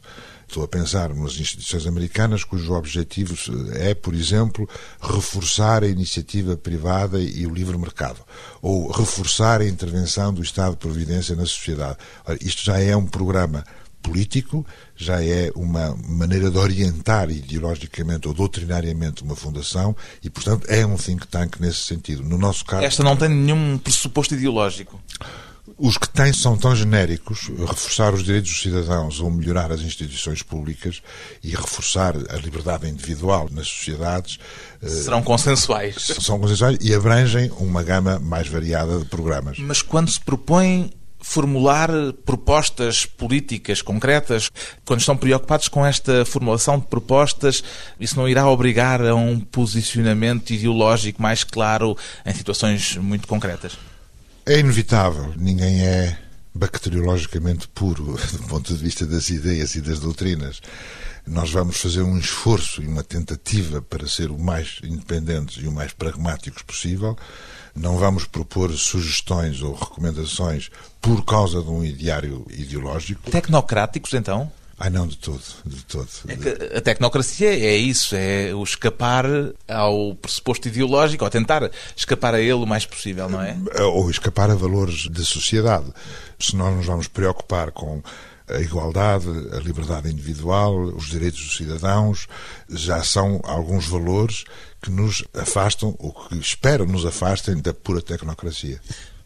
Estou 0.47 0.63
a 0.63 0.67
pensar 0.67 1.13
nas 1.15 1.33
instituições 1.33 1.87
americanas 1.87 2.43
cujo 2.43 2.73
objetivo 2.73 3.33
é, 3.73 3.95
por 3.95 4.13
exemplo, 4.13 4.69
reforçar 5.01 5.83
a 5.83 5.87
iniciativa 5.87 6.55
privada 6.55 7.19
e 7.19 7.47
o 7.47 7.53
livre 7.53 7.75
mercado, 7.75 8.19
ou 8.61 8.91
reforçar 8.91 9.61
a 9.61 9.67
intervenção 9.67 10.31
do 10.31 10.43
Estado 10.43 10.73
de 10.73 10.77
Providência 10.77 11.35
na 11.35 11.45
sociedade. 11.45 11.97
Ora, 12.23 12.37
isto 12.39 12.63
já 12.63 12.79
é 12.79 12.95
um 12.95 13.07
programa 13.07 13.63
político, 14.03 14.63
já 14.95 15.23
é 15.23 15.49
uma 15.55 15.95
maneira 16.07 16.51
de 16.51 16.57
orientar 16.57 17.31
ideologicamente 17.31 18.27
ou 18.27 18.33
doutrinariamente 18.33 19.23
uma 19.23 19.35
fundação 19.35 19.95
e, 20.21 20.29
portanto, 20.29 20.67
é 20.69 20.85
um 20.85 20.97
think 20.97 21.25
tank 21.27 21.59
nesse 21.59 21.79
sentido. 21.79 22.21
No 22.21 22.37
nosso 22.37 22.63
caso. 22.65 22.83
Esta 22.83 23.01
não 23.01 23.15
tem 23.15 23.29
nenhum 23.29 23.77
pressuposto 23.79 24.35
ideológico. 24.35 25.01
Os 25.77 25.97
que 25.97 26.07
têm 26.07 26.31
são 26.31 26.57
tão 26.57 26.75
genéricos, 26.75 27.49
reforçar 27.67 28.13
os 28.13 28.23
direitos 28.23 28.51
dos 28.51 28.61
cidadãos 28.61 29.19
ou 29.19 29.29
melhorar 29.31 29.71
as 29.71 29.81
instituições 29.81 30.43
públicas 30.43 31.01
e 31.43 31.49
reforçar 31.49 32.15
a 32.29 32.35
liberdade 32.37 32.87
individual 32.87 33.49
nas 33.51 33.67
sociedades. 33.67 34.39
Eh, 34.81 34.87
Serão 34.87 35.23
consensuais. 35.23 35.95
São 36.21 36.39
consensuais 36.39 36.77
e 36.81 36.93
abrangem 36.93 37.51
uma 37.57 37.81
gama 37.81 38.19
mais 38.19 38.47
variada 38.47 38.99
de 38.99 39.05
programas. 39.05 39.57
Mas 39.57 39.81
quando 39.81 40.09
se 40.11 40.19
propõe 40.19 40.91
formular 41.23 41.89
propostas 42.25 43.05
políticas 43.05 43.81
concretas, 43.81 44.51
quando 44.85 44.99
estão 44.99 45.15
preocupados 45.15 45.69
com 45.69 45.85
esta 45.85 46.25
formulação 46.25 46.77
de 46.77 46.85
propostas, 46.85 47.63
isso 47.97 48.17
não 48.17 48.27
irá 48.27 48.47
obrigar 48.47 49.01
a 49.01 49.15
um 49.15 49.39
posicionamento 49.39 50.51
ideológico 50.51 51.21
mais 51.21 51.43
claro 51.43 51.97
em 52.25 52.33
situações 52.33 52.97
muito 52.97 53.25
concretas? 53.25 53.77
É 54.45 54.59
inevitável. 54.59 55.33
Ninguém 55.37 55.85
é 55.85 56.17
bacteriologicamente 56.53 57.67
puro 57.69 58.17
do 58.33 58.47
ponto 58.47 58.73
de 58.73 58.79
vista 58.79 59.05
das 59.05 59.29
ideias 59.29 59.75
e 59.75 59.81
das 59.81 59.99
doutrinas. 59.99 60.61
Nós 61.25 61.49
vamos 61.49 61.77
fazer 61.77 62.01
um 62.01 62.17
esforço 62.17 62.83
e 62.83 62.87
uma 62.87 63.03
tentativa 63.03 63.81
para 63.81 64.05
ser 64.05 64.29
o 64.29 64.37
mais 64.37 64.79
independentes 64.83 65.63
e 65.63 65.67
o 65.67 65.71
mais 65.71 65.93
pragmáticos 65.93 66.61
possível. 66.63 67.17
Não 67.73 67.97
vamos 67.97 68.25
propor 68.25 68.71
sugestões 68.73 69.61
ou 69.61 69.73
recomendações 69.73 70.69
por 70.99 71.23
causa 71.23 71.61
de 71.61 71.69
um 71.69 71.83
ideário 71.83 72.45
ideológico. 72.49 73.31
Tecnocráticos, 73.31 74.13
então? 74.13 74.51
Ah, 74.85 74.89
não, 74.89 75.07
de 75.07 75.15
todo, 75.17 75.41
de 75.65 75.81
todo. 75.85 76.09
É 76.27 76.77
a 76.77 76.81
tecnocracia 76.81 77.47
é 77.51 77.77
isso, 77.77 78.17
é 78.17 78.53
o 78.53 78.61
escapar 78.61 79.25
ao 79.65 80.13
pressuposto 80.13 80.67
ideológico, 80.67 81.23
ou 81.23 81.29
tentar 81.29 81.71
escapar 81.95 82.35
a 82.35 82.41
ele 82.41 82.51
o 82.51 82.65
mais 82.65 82.85
possível, 82.85 83.29
não 83.29 83.41
é? 83.41 83.57
Ou 83.81 84.11
escapar 84.11 84.51
a 84.51 84.55
valores 84.55 85.07
da 85.07 85.23
sociedade. 85.23 85.85
Se 86.37 86.57
nós 86.57 86.75
nos 86.75 86.85
vamos 86.85 87.07
preocupar 87.07 87.71
com 87.71 88.03
a 88.49 88.59
igualdade, 88.59 89.29
a 89.53 89.59
liberdade 89.59 90.11
individual, 90.11 90.75
os 90.75 91.05
direitos 91.05 91.41
dos 91.41 91.55
cidadãos, 91.55 92.27
já 92.69 93.01
são 93.05 93.39
alguns 93.45 93.87
valores 93.87 94.43
que 94.81 94.91
nos 94.91 95.23
afastam, 95.33 95.95
ou 95.97 96.11
que 96.11 96.35
esperam 96.35 96.85
nos 96.85 97.05
afastem 97.05 97.55
da 97.61 97.73
pura 97.73 98.01
tecnocracia. 98.01 98.81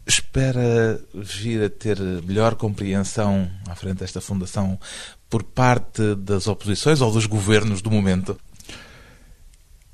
Espera 0.06 0.98
vir 1.12 1.64
a 1.64 1.68
ter 1.68 1.98
melhor 2.22 2.54
compreensão 2.54 3.50
à 3.68 3.74
frente 3.74 3.98
desta 3.98 4.22
fundação 4.22 4.78
por 5.28 5.42
parte 5.42 6.14
das 6.14 6.46
oposições 6.46 7.00
ou 7.00 7.12
dos 7.12 7.26
governos 7.26 7.82
do 7.82 7.90
momento? 7.90 8.38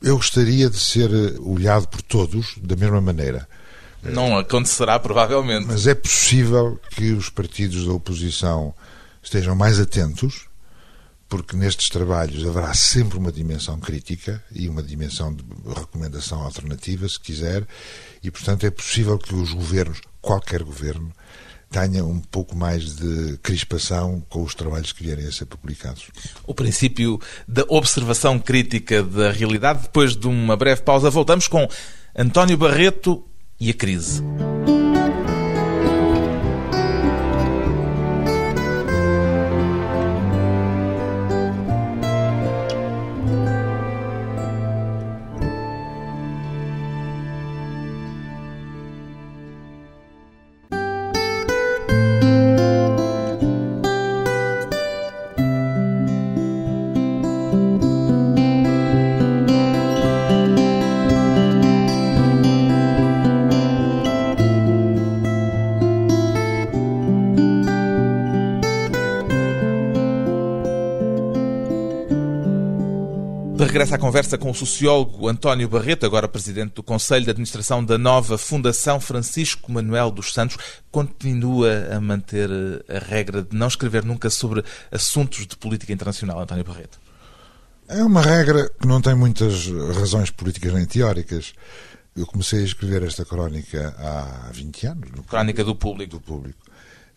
Eu 0.02 0.16
gostaria 0.16 0.68
de 0.68 0.78
ser 0.78 1.10
olhado 1.40 1.88
por 1.88 2.02
todos 2.02 2.56
da 2.58 2.76
mesma 2.76 3.00
maneira. 3.00 3.48
Não 4.02 4.36
acontecerá, 4.36 4.98
provavelmente. 4.98 5.66
Mas 5.66 5.86
é 5.86 5.94
possível 5.94 6.78
que 6.90 7.12
os 7.12 7.30
partidos 7.30 7.86
da 7.86 7.92
oposição 7.92 8.74
estejam 9.22 9.54
mais 9.54 9.80
atentos, 9.80 10.46
porque 11.26 11.56
nestes 11.56 11.88
trabalhos 11.88 12.46
haverá 12.46 12.74
sempre 12.74 13.16
uma 13.16 13.32
dimensão 13.32 13.80
crítica 13.80 14.44
e 14.52 14.68
uma 14.68 14.82
dimensão 14.82 15.34
de 15.34 15.42
recomendação 15.74 16.42
alternativa, 16.42 17.08
se 17.08 17.18
quiser, 17.18 17.66
e 18.22 18.30
portanto 18.30 18.64
é 18.64 18.70
possível 18.70 19.18
que 19.18 19.34
os 19.34 19.52
governos, 19.52 20.00
qualquer 20.20 20.62
governo, 20.62 21.10
tenha 21.70 22.04
um 22.04 22.20
pouco 22.20 22.56
mais 22.56 22.96
de 22.96 23.38
crispação 23.42 24.22
com 24.28 24.42
os 24.42 24.54
trabalhos 24.54 24.92
que 24.92 25.02
vierem 25.02 25.26
a 25.26 25.32
ser 25.32 25.46
publicados. 25.46 26.10
O 26.46 26.54
princípio 26.54 27.20
da 27.46 27.64
observação 27.68 28.38
crítica 28.38 29.02
da 29.02 29.30
realidade. 29.30 29.82
Depois 29.82 30.16
de 30.16 30.26
uma 30.26 30.56
breve 30.56 30.82
pausa, 30.82 31.10
voltamos 31.10 31.48
com 31.48 31.68
António 32.16 32.56
Barreto 32.56 33.24
e 33.58 33.70
a 33.70 33.74
crise. 33.74 34.22
Regressa 73.74 73.96
à 73.96 73.98
conversa 73.98 74.38
com 74.38 74.52
o 74.52 74.54
sociólogo 74.54 75.26
António 75.28 75.68
Barreto, 75.68 76.06
agora 76.06 76.28
presidente 76.28 76.74
do 76.74 76.82
Conselho 76.82 77.24
de 77.24 77.30
Administração 77.32 77.84
da 77.84 77.98
nova 77.98 78.38
Fundação 78.38 79.00
Francisco 79.00 79.72
Manuel 79.72 80.12
dos 80.12 80.32
Santos. 80.32 80.56
Continua 80.92 81.88
a 81.92 82.00
manter 82.00 82.48
a 82.88 83.00
regra 83.00 83.42
de 83.42 83.56
não 83.56 83.66
escrever 83.66 84.04
nunca 84.04 84.30
sobre 84.30 84.62
assuntos 84.92 85.44
de 85.44 85.56
política 85.56 85.92
internacional, 85.92 86.40
António 86.40 86.62
Barreto? 86.62 87.00
É 87.88 88.00
uma 88.04 88.22
regra 88.22 88.70
que 88.80 88.86
não 88.86 89.00
tem 89.00 89.16
muitas 89.16 89.66
razões 89.96 90.30
políticas 90.30 90.72
nem 90.72 90.86
teóricas. 90.86 91.52
Eu 92.14 92.26
comecei 92.26 92.60
a 92.60 92.64
escrever 92.64 93.02
esta 93.02 93.24
crónica 93.24 93.92
há 93.98 94.50
20 94.52 94.86
anos. 94.86 95.10
Crónica 95.26 95.64
do 95.64 95.74
Público. 95.74 96.12
Do 96.12 96.20
Público. 96.20 96.60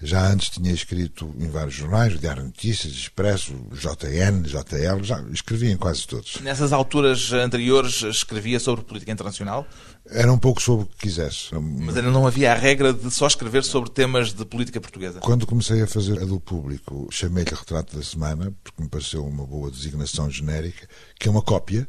Já 0.02 0.32
antes 0.32 0.50
tinha 0.50 0.72
escrito 0.72 1.34
em 1.40 1.50
vários 1.50 1.74
jornais, 1.74 2.14
o 2.14 2.20
Diário 2.20 2.44
Notícias, 2.44 2.94
Expresso, 2.94 3.54
JN, 3.72 4.44
JL, 4.44 5.04
já 5.04 5.20
escrevia 5.34 5.72
em 5.72 5.78
quase 5.78 6.06
todos. 6.06 6.40
Nessas 6.42 6.72
alturas 6.72 7.32
anteriores 7.34 8.04
escrevia 8.04 8.60
sobre 8.60 8.86
política 8.86 9.12
internacional? 9.12 9.66
Era 10.10 10.32
um 10.32 10.38
pouco 10.38 10.62
sobre 10.62 10.86
o 10.86 10.88
que 10.88 10.98
quisesse. 10.98 11.54
Mas 11.56 11.98
ainda 11.98 12.12
não 12.12 12.28
havia 12.28 12.52
a 12.52 12.56
regra 12.56 12.94
de 12.94 13.10
só 13.10 13.26
escrever 13.26 13.64
sobre 13.64 13.90
temas 13.90 14.34
de 14.34 14.46
política 14.46 14.80
portuguesa? 14.80 15.20
Quando 15.20 15.48
comecei 15.48 15.82
a 15.82 15.88
fazer 15.88 16.22
a 16.22 16.26
do 16.26 16.40
público, 16.40 17.08
chamei-lhe 17.12 17.50
Retrato 17.50 17.98
da 17.98 18.04
Semana, 18.04 18.54
porque 18.64 18.82
me 18.82 18.88
pareceu 18.88 19.26
uma 19.26 19.46
boa 19.46 19.72
designação 19.72 20.30
genérica, 20.30 20.88
que 21.20 21.28
é 21.28 21.32
uma 21.32 21.42
cópia 21.42 21.88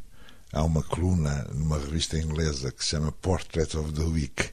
há 0.53 0.65
uma 0.65 0.83
coluna 0.83 1.47
numa 1.55 1.79
revista 1.79 2.19
inglesa 2.19 2.73
que 2.73 2.83
se 2.83 2.91
chama 2.91 3.13
Portrait 3.13 3.77
of 3.77 3.93
the 3.93 4.03
Week 4.03 4.51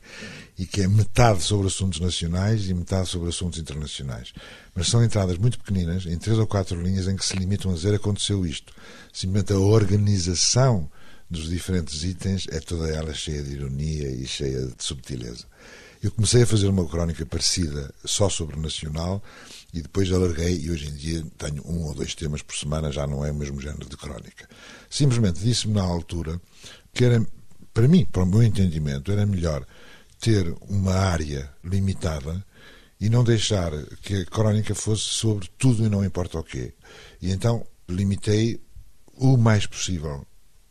e 0.57 0.65
que 0.65 0.81
é 0.81 0.87
metade 0.87 1.41
sobre 1.41 1.67
assuntos 1.67 1.99
nacionais 1.99 2.67
e 2.69 2.73
metade 2.73 3.07
sobre 3.07 3.29
assuntos 3.29 3.59
internacionais. 3.59 4.33
Mas 4.73 4.87
são 4.87 5.03
entradas 5.03 5.37
muito 5.37 5.59
pequeninas, 5.59 6.05
em 6.05 6.17
três 6.17 6.37
ou 6.37 6.47
quatro 6.47 6.81
linhas, 6.81 7.07
em 7.07 7.15
que 7.15 7.25
se 7.25 7.35
limitam 7.35 7.71
a 7.71 7.75
dizer 7.75 7.93
aconteceu 7.93 8.45
isto. 8.45 8.73
Simplesmente 9.11 9.53
a 9.53 9.59
organização 9.59 10.89
dos 11.29 11.49
diferentes 11.49 12.03
itens 12.03 12.45
é 12.49 12.59
toda 12.59 12.87
ela 12.89 13.13
cheia 13.13 13.41
de 13.41 13.53
ironia 13.53 14.09
e 14.09 14.25
cheia 14.25 14.67
de 14.67 14.83
subtileza. 14.83 15.45
Eu 16.05 16.11
comecei 16.11 16.43
a 16.43 16.45
fazer 16.45 16.67
uma 16.67 16.87
crónica 16.87 17.25
parecida 17.25 17.91
só 18.05 18.29
sobre 18.29 18.59
nacional 18.59 19.23
e 19.73 19.81
depois 19.81 20.11
alarguei 20.11 20.55
e 20.55 20.69
hoje 20.69 20.87
em 20.87 20.93
dia 20.93 21.25
tenho 21.35 21.65
um 21.65 21.83
ou 21.83 21.95
dois 21.95 22.13
temas 22.13 22.43
por 22.43 22.55
semana, 22.55 22.91
já 22.91 23.07
não 23.07 23.25
é 23.25 23.31
o 23.31 23.33
mesmo 23.33 23.59
género 23.59 23.89
de 23.89 23.97
crónica. 23.97 24.47
Simplesmente 24.87 25.39
disse-me 25.39 25.73
na 25.73 25.81
altura 25.81 26.39
que 26.93 27.05
era, 27.05 27.25
para 27.73 27.87
mim, 27.87 28.05
para 28.05 28.21
o 28.21 28.25
meu 28.27 28.43
entendimento, 28.43 29.11
era 29.11 29.25
melhor 29.25 29.65
ter 30.19 30.55
uma 30.69 30.93
área 30.93 31.51
limitada 31.63 32.45
e 33.01 33.09
não 33.09 33.23
deixar 33.23 33.71
que 34.03 34.21
a 34.21 34.25
crónica 34.25 34.75
fosse 34.75 35.05
sobre 35.05 35.49
tudo 35.57 35.83
e 35.83 35.89
não 35.89 36.05
importa 36.05 36.37
o 36.37 36.43
quê. 36.43 36.75
E 37.19 37.31
então 37.31 37.65
limitei 37.89 38.61
o 39.15 39.37
mais 39.37 39.65
possível 39.65 40.23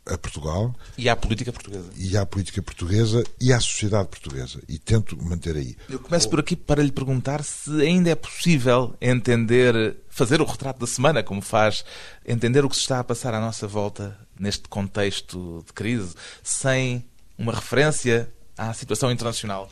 a 0.06 0.18
Portugal. 0.18 0.74
E 0.98 1.08
à 1.08 1.16
política 1.16 1.52
portuguesa. 1.52 1.90
E 1.96 2.16
à 2.16 2.26
política 2.26 2.62
portuguesa 2.62 3.24
e 3.40 3.52
à 3.52 3.60
sociedade 3.60 4.08
portuguesa. 4.08 4.60
E 4.68 4.78
tento 4.78 5.16
manter 5.22 5.56
aí. 5.56 5.76
Eu 5.88 5.98
começo 5.98 6.28
por 6.28 6.40
aqui 6.40 6.54
para 6.54 6.82
lhe 6.82 6.92
perguntar 6.92 7.42
se 7.42 7.70
ainda 7.80 8.10
é 8.10 8.14
possível 8.14 8.94
entender, 9.00 9.96
fazer 10.08 10.40
o 10.40 10.44
retrato 10.44 10.80
da 10.80 10.86
semana, 10.86 11.22
como 11.22 11.40
faz, 11.40 11.84
entender 12.26 12.64
o 12.64 12.68
que 12.68 12.76
se 12.76 12.82
está 12.82 13.00
a 13.00 13.04
passar 13.04 13.34
à 13.34 13.40
nossa 13.40 13.66
volta 13.66 14.18
neste 14.38 14.68
contexto 14.68 15.62
de 15.66 15.72
crise, 15.72 16.14
sem 16.42 17.04
uma 17.38 17.52
referência 17.52 18.32
à 18.56 18.72
situação 18.72 19.10
internacional. 19.10 19.70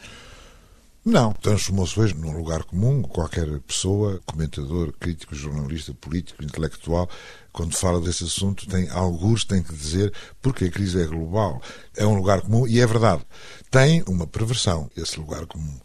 Não, 1.04 1.32
transformou-se 1.32 1.98
hoje 1.98 2.14
num 2.14 2.30
lugar 2.30 2.62
comum. 2.62 3.02
Qualquer 3.02 3.58
pessoa, 3.62 4.20
comentador, 4.24 4.92
crítico, 5.00 5.34
jornalista, 5.34 5.92
político, 5.92 6.44
intelectual, 6.44 7.10
quando 7.52 7.74
fala 7.74 8.00
desse 8.00 8.22
assunto, 8.22 8.68
tem 8.68 8.88
alguns 8.88 9.44
tem 9.44 9.64
que 9.64 9.74
dizer 9.74 10.12
porque 10.40 10.66
a 10.66 10.70
crise 10.70 11.02
é 11.02 11.06
global. 11.06 11.60
É 11.96 12.06
um 12.06 12.14
lugar 12.14 12.42
comum 12.42 12.68
e 12.68 12.80
é 12.80 12.86
verdade. 12.86 13.26
Tem 13.68 14.04
uma 14.06 14.28
perversão, 14.28 14.88
esse 14.96 15.18
lugar 15.18 15.44
comum. 15.46 15.76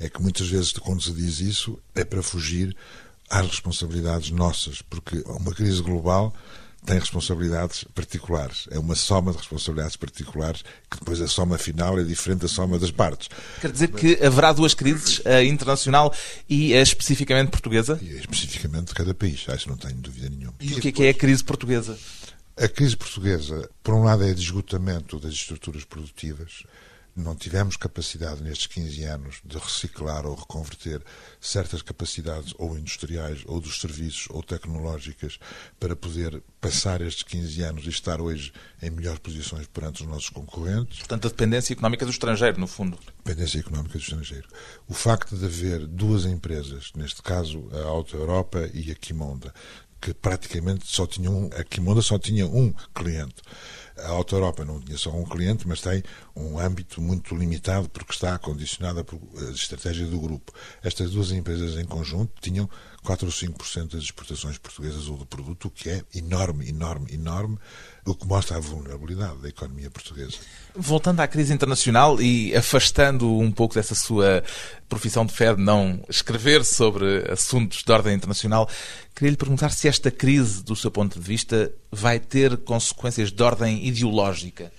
É 0.00 0.08
que 0.08 0.20
muitas 0.20 0.48
vezes, 0.48 0.72
quando 0.72 1.00
se 1.00 1.12
diz 1.12 1.38
isso, 1.38 1.78
é 1.94 2.04
para 2.04 2.20
fugir 2.20 2.76
às 3.30 3.46
responsabilidades 3.46 4.32
nossas, 4.32 4.82
porque 4.82 5.22
uma 5.26 5.54
crise 5.54 5.82
global 5.82 6.34
tem 6.84 6.98
responsabilidades 6.98 7.84
particulares. 7.94 8.66
É 8.70 8.78
uma 8.78 8.94
soma 8.94 9.32
de 9.32 9.38
responsabilidades 9.38 9.96
particulares 9.96 10.62
que 10.90 10.98
depois 10.98 11.20
a 11.20 11.26
soma 11.26 11.56
final 11.58 11.98
é 11.98 12.04
diferente 12.04 12.40
da 12.40 12.48
soma 12.48 12.78
das 12.78 12.90
partes. 12.90 13.28
Quer 13.60 13.72
dizer 13.72 13.88
que 13.88 14.22
haverá 14.24 14.52
duas 14.52 14.74
crises, 14.74 15.24
a 15.26 15.42
internacional 15.42 16.14
e 16.48 16.74
a 16.74 16.82
especificamente 16.82 17.50
portuguesa? 17.50 17.98
E 18.02 18.16
especificamente 18.16 18.88
de 18.88 18.94
cada 18.94 19.14
país, 19.14 19.44
acho 19.48 19.64
que 19.64 19.70
não 19.70 19.76
tenho 19.76 19.96
dúvida 19.96 20.28
nenhuma. 20.28 20.54
E, 20.60 20.72
e 20.72 20.74
o 20.74 20.80
que 20.80 20.88
é, 20.88 20.92
que 20.92 21.04
é 21.04 21.08
a 21.08 21.14
crise 21.14 21.42
portuguesa? 21.42 21.98
A 22.56 22.68
crise 22.68 22.96
portuguesa, 22.96 23.68
por 23.82 23.94
um 23.94 24.04
lado, 24.04 24.22
é 24.22 24.32
de 24.32 24.40
esgotamento 24.40 25.18
das 25.18 25.32
estruturas 25.32 25.84
produtivas, 25.84 26.64
não 27.16 27.34
tivemos 27.36 27.76
capacidade 27.76 28.42
nestes 28.42 28.66
15 28.66 29.04
anos 29.04 29.40
de 29.44 29.56
reciclar 29.56 30.26
ou 30.26 30.34
reconverter 30.34 31.00
certas 31.40 31.80
capacidades 31.80 32.54
ou 32.58 32.76
industriais, 32.76 33.42
ou 33.46 33.60
dos 33.60 33.80
serviços, 33.80 34.26
ou 34.30 34.42
tecnológicas, 34.42 35.38
para 35.78 35.94
poder 35.94 36.42
passar 36.60 37.00
estes 37.00 37.22
15 37.22 37.62
anos 37.62 37.86
e 37.86 37.90
estar 37.90 38.20
hoje 38.20 38.52
em 38.82 38.90
melhores 38.90 39.20
posições 39.20 39.66
perante 39.66 40.02
os 40.02 40.08
nossos 40.08 40.28
concorrentes. 40.28 40.98
Portanto, 40.98 41.26
a 41.26 41.30
dependência 41.30 41.72
económica 41.72 42.04
do 42.04 42.10
estrangeiro, 42.10 42.58
no 42.58 42.66
fundo. 42.66 42.98
Dependência 43.24 43.60
económica 43.60 43.96
do 43.96 44.02
estrangeiro. 44.02 44.48
O 44.88 44.94
facto 44.94 45.36
de 45.36 45.44
haver 45.44 45.86
duas 45.86 46.24
empresas, 46.24 46.90
neste 46.96 47.22
caso 47.22 47.68
a 47.72 47.86
Auto 47.86 48.16
Europa 48.16 48.68
e 48.72 48.90
a 48.90 48.94
Quimonda, 48.94 49.52
que 50.04 50.12
praticamente 50.12 50.86
só 50.86 51.06
tinham 51.06 51.44
um, 51.44 51.50
a 51.58 51.64
Quimonda 51.64 52.02
só 52.02 52.18
tinha 52.18 52.46
um 52.46 52.74
cliente 52.94 53.36
a 53.98 54.08
Auto 54.08 54.34
Europa 54.34 54.64
não 54.64 54.80
tinha 54.80 54.98
só 54.98 55.10
um 55.10 55.24
cliente, 55.24 55.66
mas 55.68 55.80
tem 55.80 56.02
um 56.34 56.58
âmbito 56.58 57.00
muito 57.00 57.34
limitado 57.34 57.88
porque 57.88 58.12
está 58.12 58.38
condicionada 58.38 59.04
por 59.04 59.20
a 59.36 59.50
estratégia 59.50 60.06
do 60.06 60.20
grupo. 60.20 60.52
Estas 60.82 61.12
duas 61.12 61.30
empresas 61.30 61.76
em 61.76 61.84
conjunto 61.84 62.32
tinham 62.40 62.68
4 63.04 63.26
ou 63.26 63.32
5% 63.32 63.92
das 63.92 64.02
exportações 64.02 64.56
portuguesas 64.56 65.08
ou 65.08 65.16
do 65.18 65.26
produto, 65.26 65.68
o 65.68 65.70
que 65.70 65.90
é 65.90 66.02
enorme, 66.14 66.68
enorme, 66.68 67.12
enorme, 67.12 67.58
o 68.06 68.14
que 68.14 68.26
mostra 68.26 68.56
a 68.56 68.60
vulnerabilidade 68.60 69.36
da 69.42 69.48
economia 69.48 69.90
portuguesa. 69.90 70.36
Voltando 70.74 71.20
à 71.20 71.28
crise 71.28 71.52
internacional 71.52 72.20
e 72.20 72.56
afastando 72.56 73.30
um 73.38 73.52
pouco 73.52 73.74
dessa 73.74 73.94
sua 73.94 74.42
profissão 74.88 75.26
de 75.26 75.34
fé 75.34 75.54
de 75.54 75.60
não 75.60 76.02
escrever 76.08 76.64
sobre 76.64 77.30
assuntos 77.30 77.82
de 77.84 77.92
ordem 77.92 78.14
internacional, 78.14 78.68
queria 79.14 79.30
lhe 79.30 79.36
perguntar 79.36 79.70
se 79.70 79.86
esta 79.86 80.10
crise, 80.10 80.64
do 80.64 80.74
seu 80.74 80.90
ponto 80.90 81.20
de 81.20 81.24
vista, 81.24 81.70
vai 81.92 82.18
ter 82.18 82.56
consequências 82.58 83.30
de 83.30 83.42
ordem 83.42 83.86
ideológica. 83.86 84.72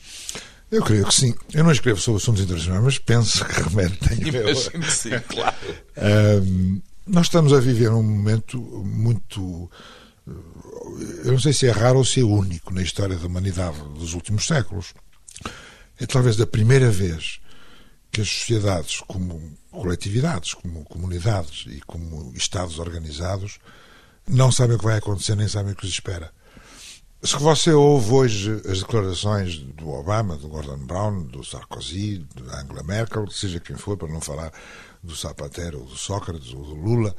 Eu 0.72 0.84
creio 0.84 1.06
que 1.06 1.14
sim. 1.14 1.34
Eu 1.54 1.64
não 1.64 1.72
escrevo 1.72 2.00
sobre 2.02 2.22
assuntos 2.22 2.42
internacionais, 2.42 2.84
mas 2.84 2.98
penso 2.98 3.46
que 3.46 3.62
remédio 3.62 3.98
tenho. 3.98 4.28
Imagino 4.28 4.84
que 4.84 4.92
sim, 4.92 5.12
claro. 5.30 5.56
Um, 6.44 6.82
nós 7.06 7.28
estamos 7.28 7.54
a 7.54 7.60
viver 7.60 7.92
um 7.92 8.04
momento 8.04 8.58
muito. 8.60 9.70
Eu 11.24 11.34
não 11.34 11.40
sei 11.40 11.54
se 11.54 11.68
é 11.68 11.72
raro 11.72 12.00
ou 12.00 12.06
se 12.06 12.22
é 12.22 12.24
único 12.24 12.74
na 12.74 12.82
história 12.82 13.16
da 13.16 13.28
humanidade 13.28 13.78
dos 13.94 14.14
últimos 14.14 14.48
séculos. 14.48 14.94
É 16.00 16.06
talvez 16.06 16.36
da 16.36 16.48
primeira 16.48 16.90
vez 16.90 17.40
que 18.12 18.22
as 18.22 18.30
sociedades, 18.30 19.02
como 19.08 19.56
coletividades, 19.72 20.54
como 20.54 20.84
comunidades 20.86 21.66
e 21.68 21.82
como 21.82 22.32
Estados 22.36 22.80
organizados, 22.80 23.60
não 24.28 24.52
sabem 24.52 24.76
o 24.76 24.80
que 24.80 24.86
vai 24.86 24.98
acontecer 24.98 25.36
nem 25.36 25.48
sabem 25.48 25.74
o 25.74 25.76
que 25.76 25.86
os 25.86 25.92
espera. 25.92 26.32
Se 27.22 27.38
você 27.38 27.72
ouve 27.72 28.12
hoje 28.12 28.62
as 28.70 28.80
declarações 28.80 29.58
do 29.58 29.90
Obama, 29.90 30.38
do 30.38 30.48
Gordon 30.48 30.78
Brown, 30.78 31.24
do 31.24 31.44
Sarkozy, 31.44 32.26
da 32.36 32.62
Angela 32.62 32.84
Merkel, 32.84 33.30
seja 33.32 33.60
quem 33.60 33.76
for, 33.76 33.98
para 33.98 34.08
não 34.08 34.22
falar 34.22 34.52
do 35.06 35.16
Zapatero, 35.16 35.80
ou 35.80 35.86
do 35.86 35.96
Sócrates, 35.96 36.54
ou 36.54 36.64
do 36.64 36.74
Lula, 36.74 37.16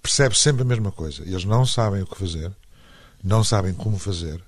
percebe 0.00 0.38
sempre 0.38 0.62
a 0.62 0.64
mesma 0.64 0.92
coisa. 0.92 1.22
Eles 1.22 1.44
não 1.44 1.66
sabem 1.66 2.02
o 2.02 2.06
que 2.06 2.18
fazer, 2.18 2.52
não 3.22 3.42
sabem 3.42 3.74
como 3.74 3.98
fazer, 3.98 4.42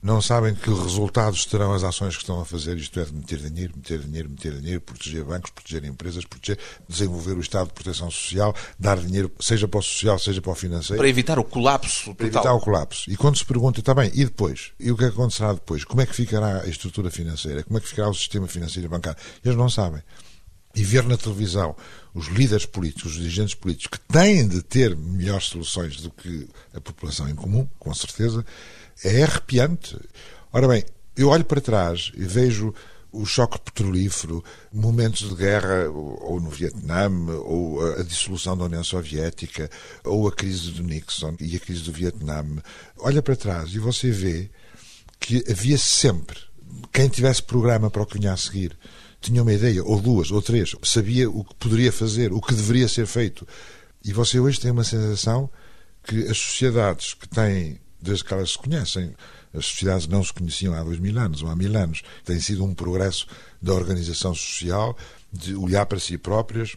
não 0.00 0.22
sabem 0.22 0.54
que 0.54 0.70
resultados 0.70 1.44
terão 1.44 1.72
as 1.72 1.82
ações 1.82 2.14
que 2.14 2.22
estão 2.22 2.40
a 2.40 2.44
fazer, 2.44 2.76
isto 2.76 3.00
é, 3.00 3.04
de 3.04 3.12
meter 3.12 3.38
dinheiro, 3.38 3.72
meter 3.76 3.98
dinheiro, 3.98 4.30
meter 4.30 4.52
dinheiro, 4.60 4.80
proteger 4.80 5.24
bancos, 5.24 5.50
proteger 5.50 5.84
empresas, 5.84 6.24
proteger, 6.24 6.58
desenvolver 6.88 7.36
o 7.36 7.40
Estado 7.40 7.68
de 7.68 7.74
proteção 7.74 8.08
social, 8.10 8.54
dar 8.78 8.96
dinheiro, 8.98 9.30
seja 9.40 9.66
para 9.66 9.80
o 9.80 9.82
social, 9.82 10.18
seja 10.18 10.40
para 10.40 10.52
o 10.52 10.54
financeiro. 10.54 10.98
Para 10.98 11.08
evitar 11.08 11.38
o 11.38 11.44
colapso 11.44 12.10
total. 12.10 12.14
Para 12.14 12.26
evitar 12.26 12.54
o 12.54 12.60
colapso. 12.60 13.10
E 13.10 13.16
quando 13.16 13.38
se 13.38 13.44
pergunta, 13.44 13.80
está 13.80 13.92
bem, 13.92 14.10
e 14.14 14.24
depois? 14.24 14.72
E 14.78 14.92
o 14.92 14.96
que 14.96 15.04
acontecerá 15.04 15.52
depois? 15.52 15.84
Como 15.84 16.00
é 16.00 16.06
que 16.06 16.14
ficará 16.14 16.62
a 16.62 16.68
estrutura 16.68 17.10
financeira? 17.10 17.64
Como 17.64 17.78
é 17.78 17.80
que 17.80 17.88
ficará 17.88 18.08
o 18.08 18.14
sistema 18.14 18.46
financeiro 18.46 18.86
e 18.86 18.88
bancário? 18.88 19.18
Eles 19.44 19.58
não 19.58 19.68
sabem 19.68 20.02
e 20.78 20.84
ver 20.84 21.04
na 21.04 21.16
televisão 21.16 21.74
os 22.14 22.28
líderes 22.28 22.64
políticos, 22.64 23.12
os 23.12 23.18
dirigentes 23.18 23.54
políticos, 23.54 23.98
que 23.98 24.12
têm 24.12 24.46
de 24.46 24.62
ter 24.62 24.96
melhores 24.96 25.46
soluções 25.46 26.00
do 26.00 26.10
que 26.10 26.48
a 26.72 26.80
população 26.80 27.28
em 27.28 27.34
comum, 27.34 27.68
com 27.78 27.92
certeza, 27.92 28.44
é 29.04 29.22
arrepiante. 29.22 29.98
Ora 30.52 30.68
bem, 30.68 30.84
eu 31.16 31.28
olho 31.28 31.44
para 31.44 31.60
trás 31.60 32.12
e 32.16 32.24
vejo 32.24 32.72
o 33.10 33.24
choque 33.24 33.58
petrolífero, 33.60 34.44
momentos 34.72 35.28
de 35.28 35.34
guerra, 35.34 35.88
ou 35.90 36.40
no 36.40 36.50
Vietnã, 36.50 37.08
ou 37.44 37.84
a 37.94 38.02
dissolução 38.02 38.56
da 38.56 38.64
União 38.64 38.84
Soviética, 38.84 39.68
ou 40.04 40.28
a 40.28 40.32
crise 40.32 40.70
do 40.72 40.82
Nixon 40.82 41.36
e 41.40 41.56
a 41.56 41.60
crise 41.60 41.82
do 41.82 41.92
Vietnã. 41.92 42.44
Olha 42.98 43.22
para 43.22 43.34
trás 43.34 43.70
e 43.70 43.78
você 43.78 44.10
vê 44.10 44.50
que 45.18 45.42
havia 45.50 45.78
sempre 45.78 46.38
quem 46.92 47.08
tivesse 47.08 47.42
programa 47.42 47.90
para 47.90 48.02
o 48.02 48.06
que 48.06 48.18
vinha 48.18 48.32
a 48.32 48.36
seguir 48.36 48.76
tinha 49.20 49.42
uma 49.42 49.52
ideia, 49.52 49.82
ou 49.84 50.00
duas, 50.00 50.30
ou 50.30 50.40
três, 50.40 50.74
sabia 50.82 51.28
o 51.28 51.44
que 51.44 51.54
poderia 51.56 51.92
fazer, 51.92 52.32
o 52.32 52.40
que 52.40 52.54
deveria 52.54 52.88
ser 52.88 53.06
feito. 53.06 53.46
E 54.04 54.12
você 54.12 54.38
hoje 54.38 54.60
tem 54.60 54.70
uma 54.70 54.84
sensação 54.84 55.50
que 56.04 56.22
as 56.28 56.38
sociedades 56.38 57.14
que 57.14 57.28
têm, 57.28 57.80
desde 58.00 58.24
que 58.24 58.32
elas 58.32 58.52
se 58.52 58.58
conhecem, 58.58 59.14
as 59.52 59.66
sociedades 59.66 60.06
não 60.06 60.22
se 60.22 60.32
conheciam 60.32 60.74
há 60.74 60.82
dois 60.82 60.98
mil 60.98 61.18
anos 61.18 61.42
ou 61.42 61.48
há 61.48 61.56
mil 61.56 61.76
anos, 61.76 62.02
tem 62.24 62.40
sido 62.40 62.64
um 62.64 62.74
progresso 62.74 63.26
da 63.60 63.74
organização 63.74 64.34
social, 64.34 64.96
de 65.32 65.54
olhar 65.54 65.84
para 65.86 65.98
si 65.98 66.16
próprias, 66.16 66.76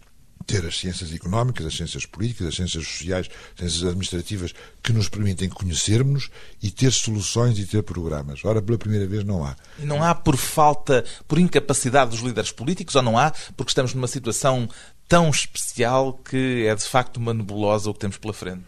ter 0.51 0.65
as 0.65 0.77
ciências 0.77 1.13
económicas, 1.13 1.65
as 1.65 1.75
ciências 1.75 2.05
políticas, 2.05 2.47
as 2.47 2.55
ciências 2.55 2.85
sociais, 2.85 3.29
as 3.53 3.59
ciências 3.59 3.83
administrativas 3.83 4.53
que 4.83 4.91
nos 4.91 5.07
permitem 5.07 5.47
conhecermos 5.47 6.29
e 6.61 6.69
ter 6.69 6.91
soluções 6.91 7.57
e 7.57 7.65
ter 7.65 7.81
programas. 7.83 8.43
Ora, 8.43 8.61
pela 8.61 8.77
primeira 8.77 9.07
vez 9.07 9.23
não 9.23 9.45
há. 9.45 9.55
E 9.79 9.85
não 9.85 10.03
há 10.03 10.13
por 10.13 10.35
falta, 10.35 11.05
por 11.27 11.39
incapacidade 11.39 12.11
dos 12.11 12.19
líderes 12.19 12.51
políticos 12.51 12.95
ou 12.95 13.01
não 13.01 13.17
há 13.17 13.31
porque 13.55 13.69
estamos 13.69 13.93
numa 13.93 14.07
situação 14.07 14.67
tão 15.07 15.29
especial 15.29 16.13
que 16.13 16.65
é 16.67 16.75
de 16.75 16.83
facto 16.83 17.17
uma 17.17 17.33
nebulosa 17.33 17.89
o 17.89 17.93
que 17.93 17.99
temos 17.99 18.17
pela 18.17 18.33
frente? 18.33 18.63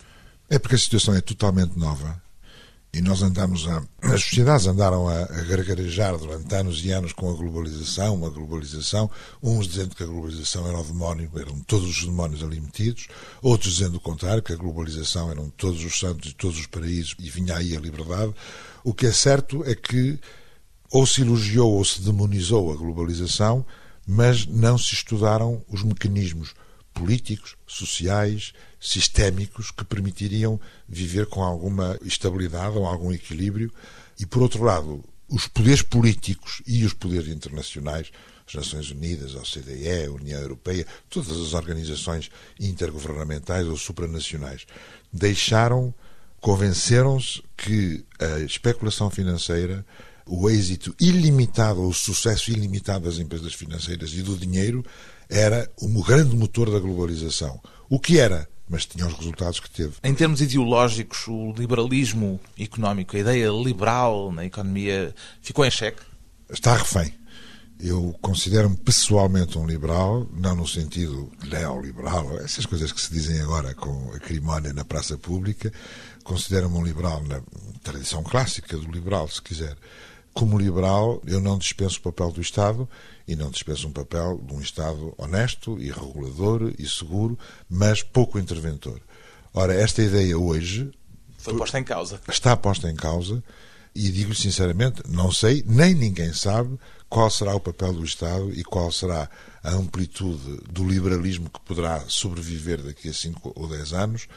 É 0.49 0.57
porque 0.57 0.75
a 0.75 0.79
situação 0.79 1.13
é 1.13 1.21
totalmente 1.21 1.77
nova 1.77 2.22
e 2.93 3.01
nós 3.01 3.23
andamos 3.23 3.67
a. 3.67 3.83
As 4.03 4.23
sociedades 4.23 4.67
andaram 4.67 5.07
a, 5.07 5.23
a 5.23 5.41
gargarejar 5.41 6.15
durante 6.15 6.53
anos 6.53 6.85
e 6.85 6.91
anos 6.91 7.11
com 7.11 7.27
a 7.29 7.33
globalização, 7.33 8.23
a 8.23 8.29
globalização, 8.29 9.09
uns 9.41 9.67
dizendo 9.67 9.95
que 9.95 10.03
a 10.03 10.05
globalização 10.05 10.67
era 10.67 10.77
o 10.77 10.83
demónio, 10.83 11.31
eram 11.35 11.59
todos 11.61 11.89
os 11.89 12.05
demónios 12.05 12.43
ali 12.43 12.61
metidos, 12.61 13.07
outros 13.41 13.73
dizendo 13.73 13.95
o 13.95 13.99
contrário, 13.99 14.43
que 14.43 14.53
a 14.53 14.57
globalização 14.57 15.31
eram 15.31 15.49
todos 15.57 15.83
os 15.83 15.97
santos 15.97 16.31
e 16.31 16.35
todos 16.35 16.59
os 16.59 16.67
paraísos 16.67 17.15
e 17.17 17.29
vinha 17.31 17.57
aí 17.57 17.75
a 17.75 17.79
liberdade. 17.79 18.31
O 18.83 18.93
que 18.93 19.07
é 19.07 19.11
certo 19.11 19.63
é 19.65 19.73
que 19.73 20.19
ou 20.91 21.07
se 21.07 21.21
elogiou 21.21 21.73
ou 21.73 21.83
se 21.83 22.01
demonizou 22.01 22.71
a 22.71 22.75
globalização, 22.75 23.65
mas 24.05 24.45
não 24.45 24.77
se 24.77 24.93
estudaram 24.93 25.63
os 25.67 25.81
mecanismos 25.81 26.53
políticos, 26.93 27.55
sociais, 27.65 28.53
sistémicos 28.79 29.71
que 29.71 29.83
permitiriam 29.83 30.59
viver 30.87 31.25
com 31.25 31.43
alguma 31.43 31.97
estabilidade 32.03 32.77
ou 32.77 32.85
algum 32.85 33.11
equilíbrio. 33.11 33.71
E, 34.19 34.25
por 34.25 34.41
outro 34.41 34.63
lado, 34.63 35.03
os 35.29 35.47
poderes 35.47 35.81
políticos 35.81 36.61
e 36.67 36.85
os 36.85 36.93
poderes 36.93 37.29
internacionais, 37.29 38.11
as 38.47 38.53
Nações 38.53 38.91
Unidas, 38.91 39.35
a 39.35 39.39
OCDE, 39.39 40.05
a 40.05 40.11
União 40.11 40.39
Europeia, 40.39 40.85
todas 41.09 41.31
as 41.31 41.53
organizações 41.53 42.29
intergovernamentais 42.59 43.67
ou 43.67 43.77
supranacionais, 43.77 44.67
deixaram, 45.11 45.93
convenceram-se 46.39 47.41
que 47.57 48.05
a 48.19 48.39
especulação 48.39 49.09
financeira, 49.09 49.85
o 50.25 50.49
êxito 50.49 50.95
ilimitado, 50.99 51.81
o 51.81 51.93
sucesso 51.93 52.51
ilimitado 52.51 53.05
das 53.05 53.19
empresas 53.19 53.53
financeiras 53.53 54.13
e 54.13 54.21
do 54.21 54.37
dinheiro 54.37 54.83
era 55.29 55.69
o 55.81 56.03
grande 56.03 56.35
motor 56.35 56.69
da 56.71 56.79
globalização. 56.79 57.59
O 57.89 57.99
que 57.99 58.19
era? 58.19 58.47
Mas 58.69 58.85
tinha 58.85 59.05
os 59.05 59.13
resultados 59.13 59.59
que 59.59 59.69
teve. 59.69 59.95
Em 60.03 60.13
termos 60.13 60.41
ideológicos, 60.41 61.27
o 61.27 61.53
liberalismo 61.57 62.39
económico, 62.57 63.15
a 63.15 63.19
ideia 63.19 63.49
liberal 63.49 64.31
na 64.31 64.45
economia, 64.45 65.13
ficou 65.41 65.65
em 65.65 65.71
xeque? 65.71 66.01
Está 66.49 66.77
refém. 66.77 67.13
Eu 67.79 68.15
considero-me 68.21 68.77
pessoalmente 68.77 69.57
um 69.57 69.67
liberal, 69.67 70.25
não 70.31 70.55
no 70.55 70.67
sentido 70.67 71.29
neoliberal, 71.43 72.37
essas 72.39 72.65
coisas 72.65 72.91
que 72.93 73.01
se 73.01 73.11
dizem 73.11 73.41
agora 73.41 73.73
com 73.73 74.11
a 74.13 74.19
crimónia 74.19 74.71
na 74.71 74.85
praça 74.85 75.17
pública. 75.17 75.71
Considero-me 76.23 76.77
um 76.77 76.83
liberal 76.83 77.21
na 77.23 77.41
tradição 77.83 78.23
clássica 78.23 78.77
do 78.77 78.89
liberal, 78.89 79.27
se 79.27 79.41
quiser. 79.41 79.75
Como 80.33 80.57
liberal, 80.57 81.21
eu 81.25 81.39
não 81.39 81.57
dispenso 81.57 81.99
o 81.99 82.01
papel 82.01 82.31
do 82.31 82.41
Estado 82.41 82.89
e 83.27 83.35
não 83.35 83.51
dispenso 83.51 83.87
um 83.87 83.91
papel 83.91 84.41
de 84.43 84.53
um 84.53 84.59
Estado 84.59 85.13
honesto 85.17 85.79
e 85.79 85.91
regulador 85.91 86.73
e 86.77 86.87
seguro, 86.87 87.37
mas 87.69 88.01
pouco 88.01 88.39
interventor. 88.39 88.99
Ora, 89.53 89.73
esta 89.73 90.01
ideia 90.01 90.37
hoje. 90.37 90.91
Foi 91.37 91.55
posta 91.55 91.79
em 91.79 91.83
causa. 91.83 92.19
Está 92.27 92.57
posta 92.57 92.89
em 92.89 92.95
causa 92.95 93.43
e 93.95 94.09
digo 94.09 94.33
sinceramente, 94.33 95.03
não 95.07 95.31
sei, 95.31 95.63
nem 95.67 95.93
ninguém 95.93 96.33
sabe 96.33 96.79
qual 97.07 97.29
será 97.29 97.53
o 97.55 97.59
papel 97.59 97.93
do 97.93 98.03
Estado 98.03 98.51
e 98.53 98.63
qual 98.63 98.91
será 98.91 99.29
a 99.63 99.69
amplitude 99.71 100.61
do 100.71 100.83
liberalismo 100.83 101.49
que 101.49 101.59
poderá 101.61 102.03
sobreviver 102.07 102.81
daqui 102.81 103.09
a 103.09 103.13
5 103.13 103.53
ou 103.55 103.67
10 103.67 103.93
anos, 103.93 104.27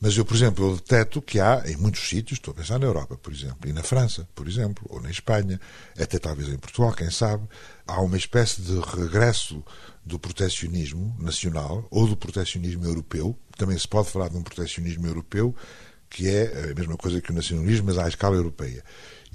Mas 0.00 0.16
eu, 0.16 0.24
por 0.24 0.36
exemplo, 0.36 0.64
eu 0.64 0.76
deteto 0.76 1.20
que 1.20 1.40
há 1.40 1.64
em 1.66 1.76
muitos 1.76 2.08
sítios, 2.08 2.38
estou 2.38 2.52
a 2.52 2.54
pensar 2.54 2.78
na 2.78 2.86
Europa, 2.86 3.16
por 3.16 3.32
exemplo, 3.32 3.68
e 3.68 3.72
na 3.72 3.82
França, 3.82 4.28
por 4.34 4.46
exemplo, 4.46 4.86
ou 4.88 5.00
na 5.00 5.10
Espanha, 5.10 5.60
até 5.98 6.18
talvez 6.18 6.48
em 6.48 6.56
Portugal, 6.56 6.92
quem 6.92 7.10
sabe, 7.10 7.48
há 7.86 8.00
uma 8.00 8.16
espécie 8.16 8.62
de 8.62 8.78
regresso 8.78 9.62
do 10.04 10.18
protecionismo 10.18 11.16
nacional 11.18 11.86
ou 11.90 12.06
do 12.06 12.16
protecionismo 12.16 12.84
europeu. 12.84 13.36
Também 13.56 13.76
se 13.76 13.88
pode 13.88 14.08
falar 14.08 14.28
de 14.28 14.36
um 14.36 14.42
protecionismo 14.42 15.06
europeu, 15.06 15.54
que 16.08 16.28
é 16.28 16.70
a 16.70 16.74
mesma 16.74 16.96
coisa 16.96 17.20
que 17.20 17.30
o 17.30 17.34
nacionalismo, 17.34 17.86
mas 17.86 17.98
à 17.98 18.08
escala 18.08 18.36
europeia. 18.36 18.84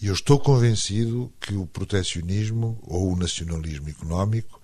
E 0.02 0.08
eu 0.08 0.14
estou 0.14 0.40
convencido 0.40 1.32
que 1.40 1.54
o 1.54 1.68
protecionismo 1.68 2.80
ou 2.84 3.14
o 3.14 3.16
nacionalismo 3.16 3.90
económico 3.90 4.62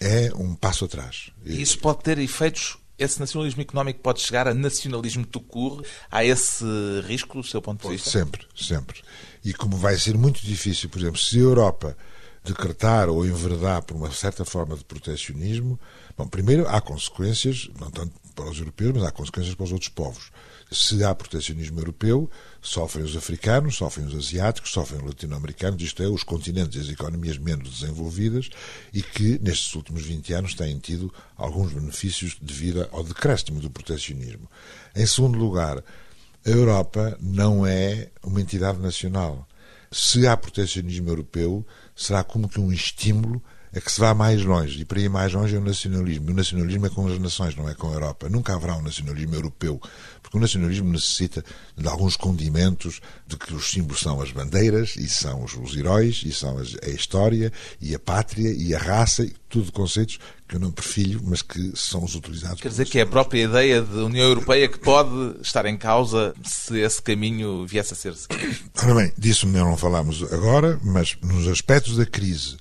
é 0.00 0.32
um 0.34 0.54
passo 0.54 0.84
atrás. 0.84 1.32
E 1.44 1.60
isso 1.60 1.78
pode 1.80 2.02
ter 2.02 2.18
efeitos 2.18 2.78
esse 2.98 3.20
nacionalismo 3.20 3.62
económico 3.62 4.00
pode 4.00 4.20
chegar 4.20 4.48
a 4.48 4.54
nacionalismo 4.54 5.24
tucur? 5.24 5.84
Há 6.10 6.24
esse 6.24 6.64
risco 7.06 7.40
do 7.40 7.46
seu 7.46 7.62
ponto 7.62 7.82
de 7.82 7.94
vista? 7.94 8.10
Sempre, 8.10 8.46
sempre. 8.56 9.02
E 9.44 9.54
como 9.54 9.76
vai 9.76 9.96
ser 9.96 10.18
muito 10.18 10.40
difícil, 10.40 10.88
por 10.88 10.98
exemplo, 10.98 11.18
se 11.18 11.38
a 11.38 11.42
Europa 11.42 11.96
decretar 12.44 13.08
ou 13.08 13.24
enverdar 13.24 13.82
por 13.82 13.96
uma 13.96 14.10
certa 14.10 14.44
forma 14.44 14.76
de 14.76 14.84
protecionismo, 14.84 15.78
bom, 16.16 16.26
primeiro 16.26 16.66
há 16.68 16.80
consequências, 16.80 17.68
não 17.78 17.90
tanto 17.90 18.12
para 18.34 18.50
os 18.50 18.58
europeus, 18.58 18.92
mas 18.94 19.04
há 19.04 19.10
consequências 19.10 19.54
para 19.54 19.64
os 19.64 19.72
outros 19.72 19.90
povos. 19.90 20.30
Se 20.70 21.02
há 21.02 21.14
protecionismo 21.14 21.80
europeu, 21.80 22.30
sofrem 22.60 23.04
os 23.04 23.16
africanos, 23.16 23.76
sofrem 23.76 24.06
os 24.06 24.14
asiáticos, 24.14 24.70
sofrem 24.70 25.00
os 25.00 25.06
latino-americanos, 25.06 25.82
isto 25.82 26.02
é, 26.02 26.08
os 26.08 26.22
continentes 26.22 26.76
e 26.76 26.80
as 26.80 26.88
economias 26.90 27.38
menos 27.38 27.80
desenvolvidas 27.80 28.50
e 28.92 29.02
que, 29.02 29.38
nestes 29.38 29.74
últimos 29.74 30.02
20 30.02 30.32
anos, 30.34 30.54
têm 30.54 30.78
tido 30.78 31.12
alguns 31.36 31.72
benefícios 31.72 32.36
devido 32.40 32.86
ao 32.92 33.02
decréscimo 33.02 33.60
do 33.60 33.70
protecionismo. 33.70 34.50
Em 34.94 35.06
segundo 35.06 35.38
lugar, 35.38 35.82
a 36.44 36.50
Europa 36.50 37.16
não 37.20 37.66
é 37.66 38.10
uma 38.22 38.40
entidade 38.40 38.78
nacional. 38.78 39.48
Se 39.90 40.26
há 40.26 40.36
protecionismo 40.36 41.08
europeu, 41.08 41.66
será 41.96 42.22
como 42.22 42.48
que 42.48 42.60
um 42.60 42.70
estímulo 42.70 43.42
é 43.72 43.80
que 43.80 43.90
se 43.90 44.00
vá 44.00 44.14
mais 44.14 44.44
longe. 44.44 44.80
E 44.80 44.84
para 44.84 45.00
ir 45.00 45.08
mais 45.08 45.32
longe 45.32 45.54
é 45.54 45.58
o 45.58 45.62
nacionalismo. 45.62 46.30
E 46.30 46.32
o 46.32 46.36
nacionalismo 46.36 46.86
é 46.86 46.88
com 46.88 47.06
as 47.06 47.18
nações, 47.18 47.56
não 47.56 47.68
é 47.68 47.74
com 47.74 47.88
a 47.90 47.92
Europa. 47.92 48.28
Nunca 48.28 48.54
haverá 48.54 48.76
um 48.76 48.82
nacionalismo 48.82 49.34
europeu. 49.34 49.80
Porque 50.22 50.36
o 50.36 50.40
nacionalismo 50.40 50.90
necessita 50.90 51.44
de 51.76 51.88
alguns 51.88 52.16
condimentos 52.16 53.00
de 53.26 53.36
que 53.36 53.54
os 53.54 53.70
símbolos 53.70 54.00
são 54.00 54.20
as 54.20 54.30
bandeiras, 54.30 54.94
e 54.96 55.08
são 55.08 55.44
os, 55.44 55.54
os 55.54 55.76
heróis, 55.76 56.22
e 56.24 56.32
são 56.32 56.58
as, 56.58 56.76
a 56.82 56.88
história, 56.90 57.52
e 57.80 57.94
a 57.94 57.98
pátria, 57.98 58.52
e 58.52 58.74
a 58.74 58.78
raça, 58.78 59.24
e 59.24 59.34
tudo 59.48 59.72
conceitos 59.72 60.18
que 60.46 60.56
eu 60.56 60.60
não 60.60 60.70
perfilho, 60.70 61.20
mas 61.24 61.42
que 61.42 61.72
são 61.74 62.02
os 62.04 62.14
utilizados. 62.14 62.60
Quer 62.60 62.68
dizer 62.68 62.86
que 62.86 62.98
é 62.98 63.02
a 63.02 63.06
própria 63.06 63.44
ideia 63.44 63.82
de 63.82 63.96
União 63.98 64.26
Europeia 64.26 64.66
que 64.66 64.78
pode 64.78 65.40
estar 65.42 65.66
em 65.66 65.76
causa 65.76 66.34
se 66.42 66.78
esse 66.78 67.02
caminho 67.02 67.66
viesse 67.66 67.92
a 67.92 67.96
ser 67.96 68.14
seguido. 68.14 68.56
Ora 68.82 68.94
bem, 68.94 69.12
disso 69.16 69.46
não 69.46 69.76
falámos 69.76 70.22
agora, 70.32 70.78
mas 70.82 71.16
nos 71.22 71.46
aspectos 71.48 71.96
da 71.96 72.06
crise 72.06 72.56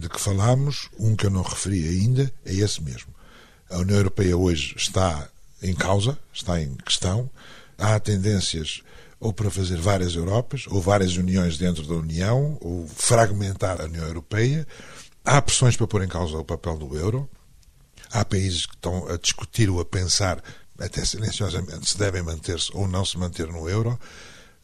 de 0.00 0.08
que 0.08 0.18
falámos, 0.18 0.88
um 0.98 1.14
que 1.14 1.26
eu 1.26 1.30
não 1.30 1.42
referi 1.42 1.86
ainda, 1.86 2.32
é 2.44 2.54
esse 2.54 2.82
mesmo. 2.82 3.14
A 3.68 3.78
União 3.78 3.98
Europeia 3.98 4.36
hoje 4.36 4.74
está 4.76 5.28
em 5.62 5.74
causa, 5.74 6.18
está 6.32 6.60
em 6.60 6.74
questão. 6.76 7.30
Há 7.78 8.00
tendências 8.00 8.82
ou 9.20 9.30
para 9.30 9.50
fazer 9.50 9.76
várias 9.76 10.14
Europas, 10.14 10.64
ou 10.68 10.80
várias 10.80 11.18
uniões 11.18 11.58
dentro 11.58 11.86
da 11.86 11.94
União, 11.94 12.56
ou 12.62 12.88
fragmentar 12.88 13.78
a 13.78 13.84
União 13.84 14.06
Europeia. 14.06 14.66
Há 15.22 15.42
pressões 15.42 15.76
para 15.76 15.86
pôr 15.86 16.02
em 16.02 16.08
causa 16.08 16.38
o 16.38 16.44
papel 16.44 16.78
do 16.78 16.96
euro. 16.96 17.28
Há 18.10 18.24
países 18.24 18.64
que 18.64 18.74
estão 18.74 19.06
a 19.06 19.18
discutir 19.18 19.68
ou 19.68 19.78
a 19.78 19.84
pensar, 19.84 20.42
até 20.78 21.04
silenciosamente, 21.04 21.90
se 21.90 21.98
devem 21.98 22.22
manter-se 22.22 22.70
ou 22.74 22.88
não 22.88 23.04
se 23.04 23.18
manter 23.18 23.48
no 23.48 23.68
euro. 23.68 24.00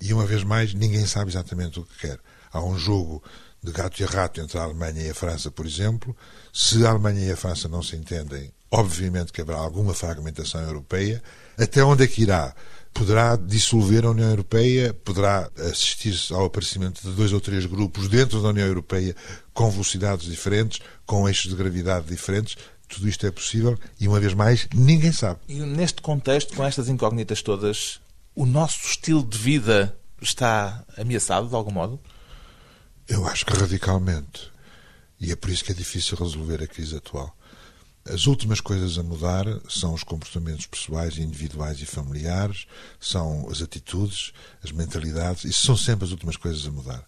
E, 0.00 0.14
uma 0.14 0.24
vez 0.24 0.42
mais, 0.42 0.72
ninguém 0.72 1.04
sabe 1.06 1.30
exatamente 1.30 1.78
o 1.78 1.84
que 1.84 2.08
quer. 2.08 2.18
Há 2.50 2.62
um 2.64 2.78
jogo 2.78 3.22
de 3.66 3.72
gato 3.72 4.00
e 4.00 4.04
rato 4.04 4.40
entre 4.40 4.56
a 4.58 4.62
Alemanha 4.62 5.02
e 5.02 5.10
a 5.10 5.14
França, 5.14 5.50
por 5.50 5.66
exemplo. 5.66 6.16
Se 6.52 6.86
a 6.86 6.90
Alemanha 6.90 7.26
e 7.26 7.32
a 7.32 7.36
França 7.36 7.68
não 7.68 7.82
se 7.82 7.96
entendem, 7.96 8.52
obviamente 8.70 9.32
que 9.32 9.40
haverá 9.40 9.58
alguma 9.58 9.92
fragmentação 9.92 10.60
europeia. 10.60 11.20
Até 11.58 11.82
onde 11.82 12.04
é 12.04 12.06
que 12.06 12.22
irá? 12.22 12.54
Poderá 12.94 13.34
dissolver 13.34 14.04
a 14.04 14.10
União 14.10 14.30
Europeia, 14.30 14.94
poderá 14.94 15.50
assistir-se 15.58 16.32
ao 16.32 16.44
aparecimento 16.44 17.02
de 17.02 17.14
dois 17.14 17.32
ou 17.32 17.40
três 17.40 17.66
grupos 17.66 18.08
dentro 18.08 18.40
da 18.40 18.50
União 18.50 18.66
Europeia 18.66 19.14
com 19.52 19.68
velocidades 19.68 20.26
diferentes, 20.26 20.80
com 21.04 21.28
eixos 21.28 21.50
de 21.50 21.56
gravidade 21.56 22.06
diferentes. 22.06 22.56
Tudo 22.88 23.08
isto 23.08 23.26
é 23.26 23.32
possível 23.32 23.76
e, 24.00 24.06
uma 24.06 24.20
vez 24.20 24.32
mais, 24.32 24.68
ninguém 24.72 25.10
sabe. 25.10 25.40
E 25.48 25.54
neste 25.54 26.00
contexto, 26.00 26.54
com 26.54 26.64
estas 26.64 26.88
incógnitas 26.88 27.42
todas, 27.42 28.00
o 28.32 28.46
nosso 28.46 28.86
estilo 28.86 29.24
de 29.24 29.36
vida 29.36 29.96
está 30.22 30.84
ameaçado 30.96 31.48
de 31.48 31.54
algum 31.54 31.72
modo? 31.72 32.00
Eu 33.08 33.26
acho 33.26 33.46
que 33.46 33.56
radicalmente. 33.56 34.50
E 35.20 35.30
é 35.30 35.36
por 35.36 35.50
isso 35.50 35.64
que 35.64 35.72
é 35.72 35.74
difícil 35.74 36.16
resolver 36.16 36.62
a 36.62 36.66
crise 36.66 36.96
atual. 36.96 37.36
As 38.04 38.26
últimas 38.26 38.60
coisas 38.60 38.98
a 38.98 39.02
mudar 39.02 39.44
são 39.68 39.94
os 39.94 40.04
comportamentos 40.04 40.66
pessoais, 40.66 41.18
individuais 41.18 41.80
e 41.80 41.86
familiares, 41.86 42.66
são 43.00 43.48
as 43.50 43.60
atitudes, 43.62 44.32
as 44.62 44.70
mentalidades, 44.70 45.44
isso 45.44 45.66
são 45.66 45.76
sempre 45.76 46.04
as 46.04 46.12
últimas 46.12 46.36
coisas 46.36 46.66
a 46.66 46.70
mudar. 46.70 47.04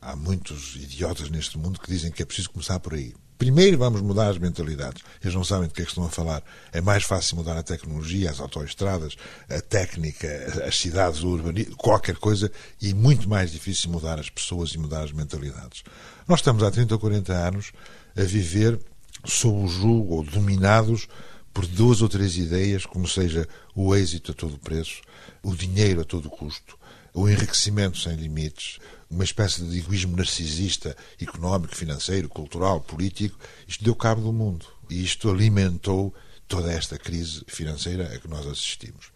Há 0.00 0.16
muitos 0.16 0.74
idiotas 0.76 1.30
neste 1.30 1.56
mundo 1.58 1.78
que 1.78 1.90
dizem 1.90 2.10
que 2.10 2.22
é 2.22 2.24
preciso 2.24 2.50
começar 2.50 2.80
por 2.80 2.94
aí. 2.94 3.14
Primeiro 3.42 3.76
vamos 3.76 4.00
mudar 4.02 4.28
as 4.28 4.38
mentalidades. 4.38 5.02
Eles 5.20 5.34
não 5.34 5.42
sabem 5.42 5.66
do 5.66 5.74
que 5.74 5.82
é 5.82 5.84
que 5.84 5.90
estão 5.90 6.04
a 6.04 6.08
falar. 6.08 6.44
É 6.72 6.80
mais 6.80 7.02
fácil 7.02 7.38
mudar 7.38 7.56
a 7.56 7.62
tecnologia, 7.64 8.30
as 8.30 8.38
autoestradas, 8.38 9.16
a 9.50 9.60
técnica, 9.60 10.28
as 10.64 10.78
cidades, 10.78 11.24
o 11.24 11.28
urbanismo, 11.30 11.74
qualquer 11.74 12.14
coisa, 12.14 12.52
e 12.80 12.94
muito 12.94 13.28
mais 13.28 13.50
difícil 13.50 13.90
mudar 13.90 14.20
as 14.20 14.30
pessoas 14.30 14.70
e 14.70 14.78
mudar 14.78 15.02
as 15.02 15.10
mentalidades. 15.10 15.82
Nós 16.28 16.38
estamos 16.38 16.62
há 16.62 16.70
30 16.70 16.94
ou 16.94 17.00
40 17.00 17.32
anos 17.32 17.72
a 18.16 18.22
viver 18.22 18.78
sob 19.24 19.64
o 19.64 19.66
jugo 19.66 20.14
ou 20.14 20.22
dominados 20.22 21.08
por 21.52 21.66
duas 21.66 22.00
ou 22.00 22.08
três 22.08 22.36
ideias, 22.36 22.86
como 22.86 23.08
seja 23.08 23.48
o 23.74 23.92
êxito 23.92 24.30
a 24.30 24.34
todo 24.36 24.56
preço, 24.56 25.02
o 25.42 25.52
dinheiro 25.52 26.02
a 26.02 26.04
todo 26.04 26.30
custo, 26.30 26.78
o 27.14 27.28
enriquecimento 27.28 27.98
sem 27.98 28.14
limites, 28.16 28.78
uma 29.10 29.24
espécie 29.24 29.62
de 29.62 29.78
egoísmo 29.78 30.16
narcisista, 30.16 30.96
económico, 31.20 31.76
financeiro, 31.76 32.28
cultural, 32.28 32.80
político, 32.80 33.38
isto 33.68 33.84
deu 33.84 33.94
cabo 33.94 34.22
do 34.22 34.32
mundo. 34.32 34.66
E 34.88 35.04
isto 35.04 35.30
alimentou 35.30 36.14
toda 36.48 36.72
esta 36.72 36.98
crise 36.98 37.42
financeira 37.46 38.12
a 38.12 38.18
que 38.18 38.28
nós 38.28 38.46
assistimos. 38.46 39.12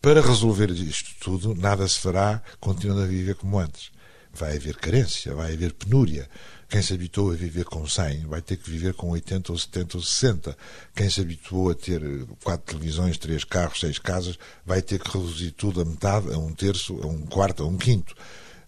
Para 0.00 0.20
resolver 0.20 0.70
isto 0.70 1.10
tudo, 1.20 1.54
nada 1.54 1.86
se 1.86 2.00
fará 2.00 2.42
continuando 2.60 3.02
a 3.02 3.06
viver 3.06 3.34
como 3.36 3.58
antes. 3.58 3.90
Vai 4.32 4.56
haver 4.56 4.76
carência, 4.76 5.34
vai 5.34 5.54
haver 5.54 5.72
penúria. 5.72 6.28
Quem 6.68 6.82
se 6.82 6.92
habituou 6.94 7.30
a 7.30 7.34
viver 7.34 7.64
com 7.64 7.86
100 7.86 8.26
vai 8.26 8.42
ter 8.42 8.56
que 8.56 8.68
viver 8.68 8.92
com 8.94 9.10
80 9.10 9.52
ou 9.52 9.58
70 9.58 9.96
ou 9.98 10.02
60. 10.02 10.58
Quem 10.94 11.08
se 11.08 11.20
habituou 11.20 11.70
a 11.70 11.74
ter 11.74 12.02
quatro 12.42 12.74
televisões, 12.74 13.16
três 13.18 13.44
carros, 13.44 13.78
seis 13.78 13.98
casas, 13.98 14.36
vai 14.64 14.82
ter 14.82 14.98
que 14.98 15.16
reduzir 15.16 15.52
tudo 15.52 15.80
a 15.80 15.84
metade, 15.84 16.32
a 16.32 16.38
um 16.38 16.52
terço, 16.52 16.98
a 17.02 17.06
um 17.06 17.24
quarto, 17.24 17.62
a 17.62 17.66
um 17.66 17.76
quinto. 17.76 18.14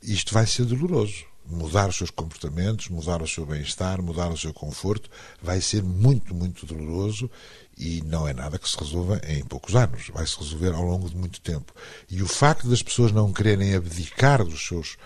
Isto 0.01 0.33
vai 0.33 0.47
ser 0.47 0.65
doloroso. 0.65 1.27
Mudar 1.45 1.89
os 1.89 1.97
seus 1.97 2.11
comportamentos, 2.11 2.89
mudar 2.89 3.23
o 3.23 3.27
seu 3.27 3.45
bem-estar, 3.47 4.03
mudar 4.03 4.29
o 4.29 4.37
seu 4.37 4.53
conforto, 4.53 5.09
vai 5.43 5.63
ser 5.63 5.83
muito, 5.83 6.35
muito 6.35 6.67
doloroso 6.67 7.29
e 7.77 8.03
não 8.03 8.29
é 8.29 8.35
nada 8.35 8.59
que 8.59 8.69
se 8.69 8.77
resolva 8.79 9.19
em 9.27 9.43
poucos 9.45 9.75
anos. 9.75 10.09
Vai 10.13 10.27
se 10.27 10.39
resolver 10.39 10.75
ao 10.75 10.83
longo 10.83 11.09
de 11.09 11.17
muito 11.17 11.41
tempo. 11.41 11.73
E 12.09 12.23
o 12.23 12.29
facto 12.29 12.69
das 12.69 12.83
pessoas 12.83 13.13
não 13.13 13.33
quererem 13.33 13.75
abdicar 13.75 14.45
dos 14.45 14.67
seus 14.69 14.99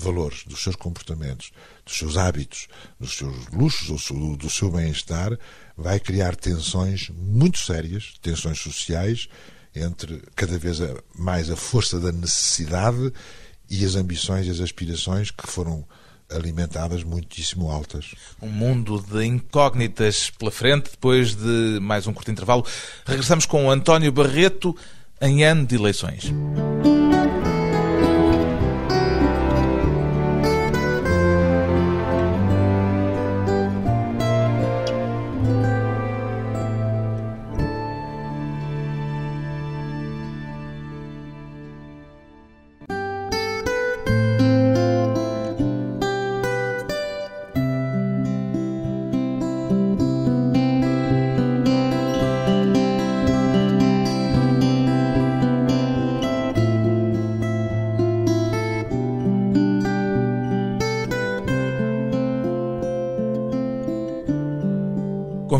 valores, 0.00 0.44
dos 0.44 0.62
seus 0.62 0.76
comportamentos, 0.76 1.52
dos 1.84 1.96
seus 1.96 2.16
hábitos, 2.16 2.68
dos 2.98 3.16
seus 3.16 3.46
luxos, 3.48 4.10
do 4.36 4.50
seu 4.50 4.70
bem-estar, 4.70 5.38
vai 5.76 6.00
criar 6.00 6.36
tensões 6.36 7.10
muito 7.10 7.58
sérias, 7.58 8.14
tensões 8.20 8.58
sociais, 8.58 9.28
entre 9.74 10.22
cada 10.34 10.58
vez 10.58 10.78
mais 11.16 11.50
a 11.50 11.56
força 11.56 12.00
da 12.00 12.10
necessidade 12.10 13.12
e 13.68 13.84
as 13.84 13.94
ambições 13.94 14.46
e 14.46 14.50
as 14.50 14.60
aspirações 14.60 15.30
que 15.30 15.46
foram 15.46 15.86
alimentadas 16.30 17.02
muitíssimo 17.02 17.70
altas. 17.70 18.14
Um 18.40 18.48
mundo 18.48 19.04
de 19.10 19.24
incógnitas 19.24 20.30
pela 20.30 20.50
frente, 20.50 20.90
depois 20.90 21.34
de 21.34 21.78
mais 21.80 22.06
um 22.06 22.12
curto 22.12 22.30
intervalo. 22.30 22.64
Regressamos 23.04 23.46
com 23.46 23.70
António 23.70 24.12
Barreto 24.12 24.76
em 25.20 25.44
ano 25.44 25.66
de 25.66 25.74
eleições. 25.74 26.32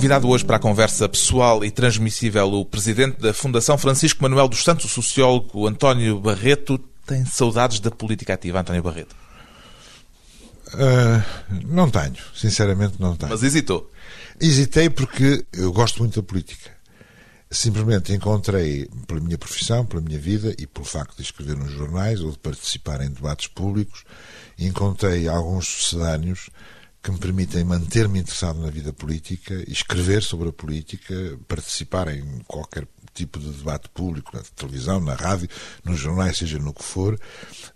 Convidado 0.00 0.30
hoje 0.30 0.46
para 0.46 0.56
a 0.56 0.58
conversa 0.58 1.06
pessoal 1.10 1.62
e 1.62 1.70
transmissível, 1.70 2.50
o 2.54 2.64
presidente 2.64 3.20
da 3.20 3.34
Fundação 3.34 3.76
Francisco 3.76 4.22
Manuel 4.22 4.48
dos 4.48 4.64
Santos, 4.64 4.86
o 4.86 4.88
sociólogo 4.88 5.68
António 5.68 6.18
Barreto, 6.18 6.78
tem 7.06 7.22
saudades 7.26 7.80
da 7.80 7.90
política 7.90 8.32
ativa, 8.32 8.60
António 8.60 8.82
Barreto? 8.82 9.14
Uh, 10.68 11.66
não 11.66 11.90
tenho, 11.90 12.16
sinceramente 12.34 12.94
não 12.98 13.14
tenho. 13.14 13.30
Mas 13.30 13.42
hesitou? 13.42 13.90
Hesitei 14.40 14.88
porque 14.88 15.44
eu 15.52 15.70
gosto 15.70 15.98
muito 15.98 16.18
da 16.18 16.26
política. 16.26 16.70
Simplesmente 17.50 18.14
encontrei, 18.14 18.88
pela 19.06 19.20
minha 19.20 19.36
profissão, 19.36 19.84
pela 19.84 20.00
minha 20.00 20.18
vida 20.18 20.54
e 20.58 20.66
pelo 20.66 20.86
facto 20.86 21.14
de 21.16 21.24
escrever 21.24 21.58
nos 21.58 21.72
jornais 21.72 22.22
ou 22.22 22.30
de 22.30 22.38
participar 22.38 23.02
em 23.02 23.10
debates 23.10 23.48
públicos, 23.48 24.04
encontrei 24.58 25.28
alguns 25.28 25.68
sucedâneos 25.68 26.48
que 27.02 27.10
me 27.10 27.18
permitem 27.18 27.64
manter-me 27.64 28.18
interessado 28.18 28.60
na 28.60 28.70
vida 28.70 28.92
política, 28.92 29.54
escrever 29.66 30.22
sobre 30.22 30.50
a 30.50 30.52
política, 30.52 31.14
participar 31.48 32.08
em 32.08 32.40
qualquer 32.46 32.86
tipo 33.14 33.38
de 33.38 33.50
debate 33.50 33.88
público, 33.90 34.30
na 34.34 34.42
televisão, 34.54 35.00
na 35.00 35.14
rádio, 35.14 35.48
nos 35.84 35.98
jornais, 35.98 36.38
seja 36.38 36.58
no 36.58 36.72
que 36.72 36.82
for, 36.82 37.18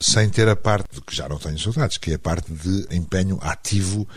sem 0.01 0.29
ter 0.29 0.49
a 0.49 0.57
parte 0.57 0.94
de 0.94 1.01
que 1.01 1.14
já 1.14 1.29
não 1.29 1.38
tenho 1.38 1.59
saudades, 1.59 1.99
que 1.99 2.12
é 2.12 2.14
a 2.14 2.18
parte 2.18 2.53
de 2.53 2.87
empenho 2.94 3.38
ativo, 3.42 4.09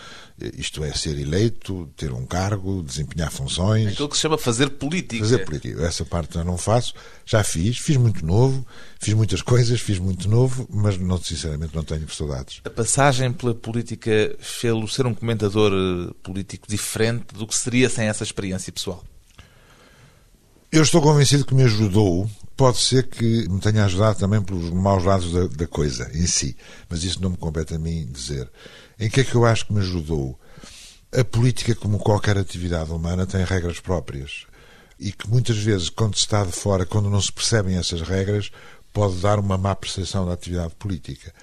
isto 0.56 0.84
é, 0.84 0.94
ser 0.94 1.18
eleito, 1.18 1.90
ter 1.98 2.14
um 2.14 2.26
cargo, 2.26 2.84
desempenhar 2.84 3.32
funções. 3.32 3.94
Aquilo 3.94 4.08
que 4.08 4.16
se 4.16 4.22
chama 4.22 4.38
fazer 4.38 4.70
política. 4.70 5.24
Fazer 5.24 5.40
política. 5.46 5.82
Essa 5.84 6.06
parte 6.06 6.36
já 6.36 6.44
não 6.44 6.58
faço, 6.58 6.94
já 7.26 7.44
fiz, 7.44 7.80
fiz 7.80 7.98
muito 7.98 8.26
novo, 8.26 8.66
fiz 9.00 9.14
muitas 9.16 9.42
coisas, 9.42 9.80
fiz 9.82 9.98
muito 9.98 10.30
novo, 10.30 10.68
mas 10.72 10.98
não, 10.98 11.18
sinceramente 11.18 11.76
não 11.76 11.84
tenho 11.84 12.08
saudades. 12.10 12.62
A 12.64 12.70
passagem 12.70 13.34
pela 13.34 13.56
política 13.56 14.36
fê-lo 14.40 14.88
ser 14.88 15.08
um 15.08 15.14
comentador 15.14 15.72
eh, 15.74 16.14
político 16.22 16.68
diferente 16.68 17.34
do 17.34 17.48
que 17.48 17.56
seria 17.56 17.90
sem 17.90 18.08
essa 18.08 18.24
experiência 18.24 18.72
pessoal? 18.72 19.04
Eu 20.70 20.84
estou 20.84 21.02
convencido 21.02 21.46
que 21.46 21.56
me 21.56 21.64
ajudou. 21.64 22.30
Pode 22.58 22.78
ser 22.80 23.08
que 23.08 23.48
me 23.48 23.60
tenha 23.62 23.86
ajudado 23.86 24.20
também 24.20 24.42
pelos 24.42 24.70
maus 24.72 25.04
lados 25.04 25.32
da, 25.32 25.48
da 25.48 25.68
coisa 25.68 26.10
em 26.14 26.28
si, 26.28 26.58
mas 26.90 27.04
isso 27.04 27.22
não 27.22 27.30
me 27.30 27.38
compete 27.38 27.76
a 27.76 27.80
mim 27.80 28.06
dizer. 28.06 28.52
Em 29.00 29.10
que 29.10 29.22
é 29.22 29.24
que 29.24 29.36
eu 29.36 29.46
acho 29.46 29.68
que 29.68 29.74
me 29.74 29.80
ajudou? 29.80 30.38
A 31.16 31.24
política, 31.24 31.74
como 31.74 32.00
qualquer 32.00 32.38
atividade 32.38 32.92
humana, 32.92 33.26
tem 33.26 33.46
regras 33.46 33.80
próprias. 33.80 34.46
E 35.00 35.12
que 35.14 35.30
muitas 35.30 35.58
vezes, 35.58 35.90
quando 35.90 36.16
se 36.16 36.22
está 36.22 36.44
de 36.44 36.52
fora, 36.52 36.86
quando 36.86 37.10
não 37.10 37.22
se 37.22 37.32
percebem 37.32 37.78
essas 37.78 38.02
regras, 38.02 38.52
pode 38.92 39.18
dar 39.18 39.40
uma 39.40 39.58
má 39.58 39.74
percepção 39.74 40.26
da 40.26 40.34
atividade 40.34 40.76
política. 40.76 41.34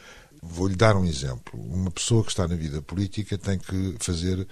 Vou-lhe 0.42 0.76
dar 0.76 0.96
um 0.96 1.04
exemplo. 1.06 1.58
Uma 1.58 1.90
pessoa 1.90 2.22
que 2.22 2.30
está 2.30 2.46
na 2.46 2.56
vida 2.56 2.82
política 2.82 3.38
tem 3.38 3.58
que 3.58 3.96
fazer 4.00 4.46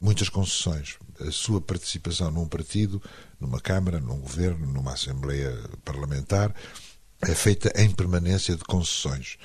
muitas 0.00 0.28
concessões. 0.28 0.96
A 1.26 1.30
sua 1.30 1.60
participação 1.60 2.30
num 2.30 2.46
partido, 2.46 3.02
numa 3.40 3.60
Câmara, 3.60 4.00
num 4.00 4.18
governo, 4.18 4.66
numa 4.66 4.92
Assembleia 4.92 5.56
Parlamentar, 5.84 6.54
é 7.20 7.34
feita 7.34 7.72
em 7.80 7.90
permanência 7.90 8.56
de 8.56 8.64
concessões. 8.64 9.38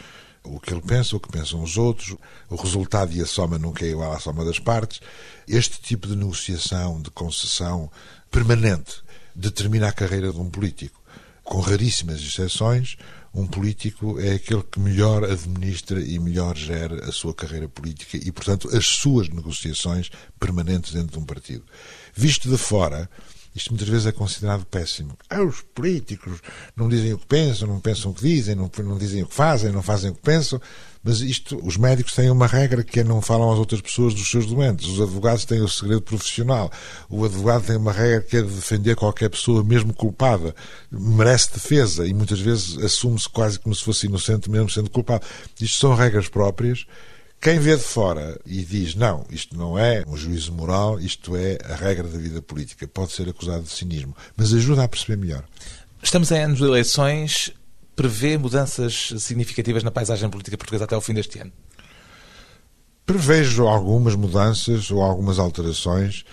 O 0.43 0.59
que 0.59 0.73
ele 0.73 0.81
pensa, 0.81 1.15
o 1.15 1.19
que 1.19 1.31
pensam 1.31 1.61
os 1.61 1.77
outros, 1.77 2.15
o 2.49 2.55
resultado 2.55 3.13
e 3.13 3.21
a 3.21 3.25
soma 3.25 3.59
nunca 3.59 3.85
é 3.85 3.89
igual 3.89 4.13
à 4.13 4.19
soma 4.19 4.45
das 4.45 4.59
partes. 4.59 5.01
Este 5.47 5.81
tipo 5.81 6.07
de 6.07 6.15
negociação, 6.15 7.01
de 7.01 7.11
concessão 7.11 7.91
permanente, 8.31 9.03
determina 9.35 9.89
a 9.89 9.93
carreira 9.93 10.31
de 10.31 10.39
um 10.39 10.49
político. 10.49 11.01
Com 11.43 11.59
raríssimas 11.59 12.21
exceções, 12.21 12.97
um 13.37 13.45
político 13.45 14.19
é 14.19 14.33
aquele 14.33 14.63
que 14.63 14.79
melhor 14.79 15.23
administra 15.23 16.01
e 16.01 16.17
melhor 16.17 16.57
gera 16.57 17.07
a 17.07 17.11
sua 17.11 17.35
carreira 17.35 17.69
política 17.69 18.17
e, 18.17 18.31
portanto, 18.31 18.75
as 18.75 18.85
suas 18.87 19.29
negociações 19.29 20.09
permanentes 20.39 20.91
dentro 20.91 21.11
de 21.11 21.19
um 21.19 21.25
partido. 21.25 21.63
Visto 22.15 22.49
de 22.49 22.57
fora, 22.57 23.07
isto 23.57 23.71
muitas 23.71 23.89
vezes 23.89 24.05
é 24.05 24.11
considerado 24.11 24.63
péssimo. 24.65 25.17
Ah, 25.27 25.41
os 25.41 25.61
políticos 25.61 26.39
não 26.75 26.87
dizem 26.87 27.13
o 27.13 27.17
que 27.17 27.25
pensam, 27.25 27.67
não 27.67 27.79
pensam 27.79 28.11
o 28.11 28.13
que 28.13 28.21
dizem, 28.21 28.53
não, 28.53 28.69
não 28.83 28.97
dizem 28.99 29.23
o 29.23 29.25
que 29.25 29.33
fazem, 29.33 29.71
não 29.71 29.81
fazem 29.81 30.11
o 30.11 30.13
que 30.13 30.21
pensam. 30.21 30.61
Mas 31.03 31.21
isto, 31.21 31.59
os 31.65 31.75
médicos 31.75 32.13
têm 32.13 32.29
uma 32.29 32.45
regra 32.45 32.83
que 32.83 32.99
é 32.99 33.03
não 33.03 33.19
falam 33.19 33.51
às 33.51 33.57
outras 33.57 33.81
pessoas 33.81 34.13
dos 34.13 34.29
seus 34.29 34.45
doentes. 34.45 34.87
Os 34.87 35.01
advogados 35.01 35.43
têm 35.43 35.59
o 35.59 35.67
segredo 35.67 36.03
profissional. 36.03 36.71
O 37.09 37.25
advogado 37.25 37.65
tem 37.65 37.77
uma 37.77 37.91
regra 37.91 38.21
que 38.21 38.37
é 38.37 38.41
de 38.43 38.53
defender 38.53 38.95
qualquer 38.95 39.29
pessoa, 39.29 39.63
mesmo 39.63 39.91
culpada. 39.91 40.55
Merece 40.91 41.53
defesa 41.53 42.05
e 42.05 42.13
muitas 42.13 42.39
vezes 42.39 42.77
assume-se 42.77 43.27
quase 43.27 43.57
como 43.57 43.73
se 43.73 43.83
fosse 43.83 44.05
inocente, 44.05 44.51
mesmo 44.51 44.69
sendo 44.69 44.89
culpado. 44.91 45.25
Isto 45.59 45.79
são 45.79 45.95
regras 45.95 46.29
próprias. 46.29 46.85
Quem 47.39 47.59
vê 47.59 47.75
de 47.77 47.83
fora 47.83 48.39
e 48.45 48.63
diz 48.63 48.95
não, 48.95 49.25
isto 49.29 49.55
não 49.55 49.77
é 49.77 50.03
um 50.07 50.17
juízo 50.17 50.51
moral, 50.51 50.99
isto 50.99 51.35
é 51.35 51.57
a 51.63 51.75
regra 51.75 52.07
da 52.07 52.17
vida 52.17 52.41
política, 52.41 52.87
pode 52.87 53.11
ser 53.11 53.29
acusado 53.29 53.63
de 53.63 53.69
cinismo, 53.69 54.15
mas 54.35 54.53
ajuda 54.53 54.83
a 54.83 54.87
perceber 54.87 55.17
melhor. 55.17 55.43
Estamos 56.01 56.31
em 56.31 56.43
anos 56.43 56.57
de 56.57 56.65
eleições 56.65 57.53
prevê 57.97 58.37
mudanças 58.37 59.11
significativas 59.17 59.83
na 59.83 59.89
paisagem 59.89 60.29
política 60.29 60.55
portuguesa 60.55 60.85
até 60.85 60.93
ao 60.93 61.01
fim 61.01 61.15
deste 61.15 61.39
ano? 61.39 61.51
Prevejo 63.03 63.65
algumas 63.65 64.13
mudanças 64.13 64.91
ou 64.91 65.01
algumas 65.01 65.39
alterações. 65.39 66.23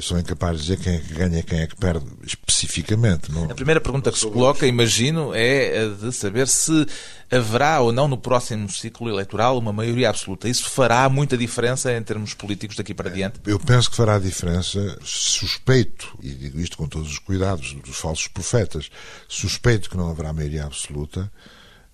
Sou 0.00 0.16
incapaz 0.16 0.58
de 0.58 0.62
dizer 0.62 0.78
quem 0.78 0.94
é 0.94 0.98
que 1.00 1.12
ganha 1.12 1.40
e 1.40 1.42
quem 1.42 1.58
é 1.58 1.66
que 1.66 1.74
perde 1.74 2.06
especificamente. 2.22 3.32
Não... 3.32 3.50
A 3.50 3.54
primeira 3.54 3.80
pergunta 3.80 4.12
que 4.12 4.18
se 4.18 4.28
coloca, 4.28 4.64
imagino, 4.64 5.34
é 5.34 5.80
a 5.80 5.88
de 5.88 6.12
saber 6.12 6.46
se 6.46 6.86
haverá 7.28 7.80
ou 7.80 7.90
não 7.90 8.06
no 8.06 8.16
próximo 8.16 8.70
ciclo 8.70 9.08
eleitoral 9.08 9.58
uma 9.58 9.72
maioria 9.72 10.08
absoluta. 10.08 10.48
Isso 10.48 10.70
fará 10.70 11.08
muita 11.08 11.36
diferença 11.36 11.92
em 11.92 12.00
termos 12.00 12.32
políticos 12.32 12.76
daqui 12.76 12.94
para 12.94 13.10
diante? 13.10 13.40
Eu 13.44 13.58
penso 13.58 13.90
que 13.90 13.96
fará 13.96 14.20
diferença. 14.20 14.98
Suspeito, 15.02 16.16
e 16.22 16.30
digo 16.30 16.60
isto 16.60 16.76
com 16.76 16.86
todos 16.86 17.10
os 17.10 17.18
cuidados 17.18 17.74
dos 17.84 17.96
falsos 17.96 18.28
profetas, 18.28 18.88
suspeito 19.26 19.90
que 19.90 19.96
não 19.96 20.08
haverá 20.08 20.32
maioria 20.32 20.64
absoluta. 20.64 21.30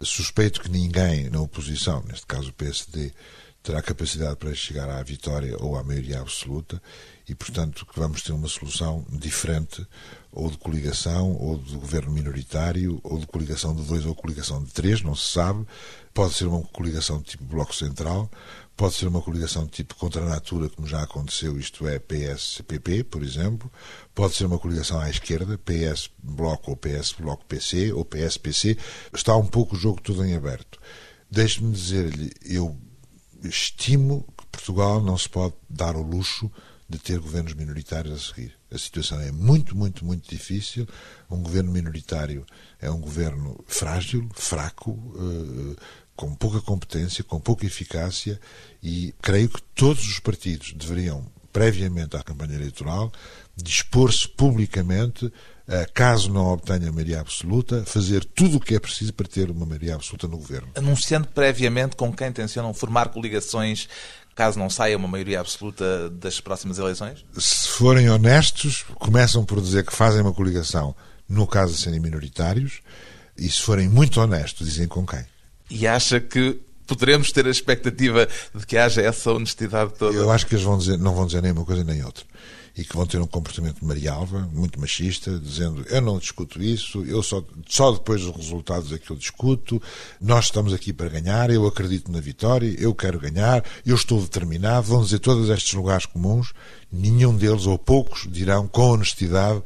Suspeito 0.02 0.60
que 0.60 0.70
ninguém 0.70 1.30
na 1.30 1.40
oposição, 1.40 2.04
neste 2.06 2.26
caso 2.26 2.50
o 2.50 2.52
PSD, 2.52 3.12
terá 3.62 3.80
capacidade 3.80 4.36
para 4.36 4.54
chegar 4.54 4.90
à 4.90 5.02
vitória 5.02 5.56
ou 5.58 5.74
à 5.74 5.82
maioria 5.82 6.20
absoluta 6.20 6.82
e, 7.28 7.34
portanto, 7.34 7.86
que 7.86 7.98
vamos 7.98 8.22
ter 8.22 8.32
uma 8.32 8.48
solução 8.48 9.04
diferente 9.10 9.86
ou 10.30 10.50
de 10.50 10.58
coligação, 10.58 11.36
ou 11.36 11.56
de 11.56 11.76
governo 11.76 12.10
minoritário, 12.10 13.00
ou 13.04 13.18
de 13.18 13.26
coligação 13.26 13.74
de 13.74 13.82
dois 13.84 14.04
ou 14.04 14.14
coligação 14.14 14.62
de 14.62 14.72
três, 14.72 15.00
não 15.00 15.14
se 15.14 15.32
sabe. 15.32 15.64
Pode 16.12 16.34
ser 16.34 16.46
uma 16.46 16.62
coligação 16.62 17.18
de 17.18 17.24
tipo 17.24 17.44
Bloco 17.44 17.74
Central, 17.74 18.28
pode 18.76 18.94
ser 18.94 19.06
uma 19.06 19.22
coligação 19.22 19.64
de 19.64 19.70
tipo 19.70 19.94
contra 19.94 20.22
a 20.22 20.28
natura, 20.28 20.68
como 20.68 20.88
já 20.88 21.02
aconteceu, 21.02 21.58
isto 21.58 21.86
é, 21.86 22.00
PS-PP, 22.00 23.04
por 23.04 23.22
exemplo. 23.22 23.70
Pode 24.12 24.34
ser 24.34 24.44
uma 24.44 24.58
coligação 24.58 25.00
à 25.00 25.08
esquerda, 25.08 25.56
PS-Bloco 25.58 26.72
ou 26.72 26.76
PS-Bloco-PC 26.76 27.92
ou 27.92 28.04
PS-PC. 28.04 28.76
Está 29.14 29.36
um 29.36 29.46
pouco 29.46 29.76
o 29.76 29.78
jogo 29.78 30.00
todo 30.00 30.24
em 30.24 30.34
aberto. 30.34 30.80
Deixe-me 31.30 31.72
dizer-lhe, 31.72 32.32
eu 32.44 32.76
estimo 33.44 34.26
que 34.36 34.46
Portugal 34.46 35.00
não 35.00 35.16
se 35.16 35.28
pode 35.28 35.54
dar 35.70 35.96
o 35.96 36.02
luxo 36.02 36.50
de 36.88 36.98
ter 36.98 37.18
governos 37.18 37.54
minoritários 37.54 38.14
a 38.14 38.34
seguir. 38.34 38.54
A 38.70 38.78
situação 38.78 39.20
é 39.20 39.32
muito, 39.32 39.76
muito, 39.76 40.04
muito 40.04 40.28
difícil. 40.28 40.86
Um 41.30 41.42
governo 41.42 41.72
minoritário 41.72 42.44
é 42.80 42.90
um 42.90 43.00
governo 43.00 43.62
frágil, 43.66 44.28
fraco, 44.34 45.14
eh, 45.16 45.82
com 46.16 46.34
pouca 46.34 46.60
competência, 46.60 47.24
com 47.24 47.40
pouca 47.40 47.66
eficácia 47.66 48.40
e 48.82 49.14
creio 49.20 49.48
que 49.48 49.62
todos 49.74 50.06
os 50.06 50.18
partidos 50.20 50.72
deveriam, 50.72 51.26
previamente 51.52 52.16
à 52.16 52.22
campanha 52.22 52.54
eleitoral, 52.54 53.12
dispor-se 53.56 54.28
publicamente 54.28 55.32
a, 55.66 55.86
caso 55.86 56.30
não 56.32 56.46
obtenha 56.46 56.92
maioria 56.92 57.20
absoluta, 57.20 57.84
fazer 57.84 58.24
tudo 58.24 58.58
o 58.58 58.60
que 58.60 58.74
é 58.74 58.80
preciso 58.80 59.12
para 59.14 59.26
ter 59.26 59.50
uma 59.50 59.64
maioria 59.64 59.94
absoluta 59.94 60.28
no 60.28 60.36
governo. 60.36 60.68
Anunciando 60.74 61.28
previamente 61.28 61.96
com 61.96 62.12
quem 62.12 62.30
tencionam 62.30 62.74
formar 62.74 63.08
coligações 63.08 63.88
caso 64.34 64.58
não 64.58 64.68
saia 64.68 64.96
uma 64.96 65.08
maioria 65.08 65.40
absoluta 65.40 66.10
das 66.10 66.40
próximas 66.40 66.78
eleições? 66.78 67.24
Se 67.38 67.68
forem 67.68 68.10
honestos, 68.10 68.84
começam 68.96 69.44
por 69.44 69.60
dizer 69.60 69.84
que 69.84 69.92
fazem 69.92 70.20
uma 70.20 70.32
coligação 70.32 70.94
no 71.28 71.46
caso 71.46 71.74
de 71.74 71.80
serem 71.80 72.00
minoritários, 72.00 72.80
e 73.36 73.48
se 73.48 73.60
forem 73.60 73.88
muito 73.88 74.20
honestos, 74.20 74.68
dizem 74.68 74.86
com 74.86 75.06
quem. 75.06 75.24
E 75.70 75.86
acha 75.86 76.20
que 76.20 76.60
poderemos 76.86 77.32
ter 77.32 77.46
a 77.46 77.50
expectativa 77.50 78.28
de 78.54 78.66
que 78.66 78.76
haja 78.76 79.02
essa 79.02 79.32
honestidade 79.32 79.92
toda? 79.98 80.16
Eu 80.16 80.30
acho 80.30 80.46
que 80.46 80.54
eles 80.54 80.64
vão 80.64 80.78
dizer, 80.78 80.98
não 80.98 81.14
vão 81.14 81.26
dizer 81.26 81.42
nem 81.42 81.52
uma 81.52 81.64
coisa 81.64 81.84
nem 81.84 82.04
outra. 82.04 82.24
E 82.76 82.84
que 82.84 82.96
vão 82.96 83.06
ter 83.06 83.20
um 83.20 83.26
comportamento 83.26 83.78
de 83.78 83.86
Marialva, 83.86 84.48
muito 84.52 84.80
machista, 84.80 85.38
dizendo 85.38 85.86
eu 85.88 86.00
não 86.00 86.18
discuto 86.18 86.60
isso, 86.60 87.04
eu 87.04 87.22
só, 87.22 87.42
só 87.68 87.92
depois 87.92 88.22
dos 88.22 88.34
resultados 88.34 88.92
é 88.92 88.98
que 88.98 89.10
eu 89.12 89.16
discuto, 89.16 89.80
nós 90.20 90.46
estamos 90.46 90.72
aqui 90.72 90.92
para 90.92 91.08
ganhar, 91.08 91.50
eu 91.50 91.64
acredito 91.66 92.10
na 92.10 92.20
vitória, 92.20 92.74
eu 92.76 92.92
quero 92.92 93.20
ganhar, 93.20 93.64
eu 93.86 93.94
estou 93.94 94.20
determinado, 94.20 94.88
vão 94.88 95.04
dizer 95.04 95.20
todos 95.20 95.48
estes 95.50 95.72
lugares 95.74 96.04
comuns, 96.04 96.52
nenhum 96.90 97.36
deles, 97.36 97.66
ou 97.66 97.78
poucos, 97.78 98.26
dirão 98.28 98.66
com 98.66 98.90
honestidade 98.90 99.62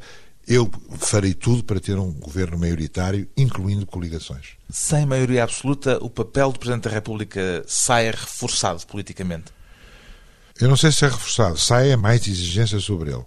eu 0.49 0.67
farei 0.97 1.35
tudo 1.35 1.63
para 1.63 1.79
ter 1.79 1.99
um 1.99 2.11
governo 2.11 2.57
maioritário, 2.57 3.29
incluindo 3.37 3.85
coligações. 3.85 4.57
Sem 4.67 5.05
maioria 5.05 5.43
absoluta, 5.43 6.03
o 6.03 6.09
papel 6.09 6.51
do 6.51 6.57
Presidente 6.57 6.85
da 6.85 6.89
República 6.89 7.63
sai 7.67 8.09
reforçado 8.09 8.83
politicamente? 8.87 9.53
Eu 10.59 10.67
não 10.67 10.75
sei 10.75 10.91
se 10.91 11.05
é 11.05 11.07
reforçado. 11.07 11.55
Sai 11.55 11.91
é 11.91 11.95
mais 11.95 12.27
exigência 12.27 12.79
sobre 12.79 13.11
ele. 13.11 13.23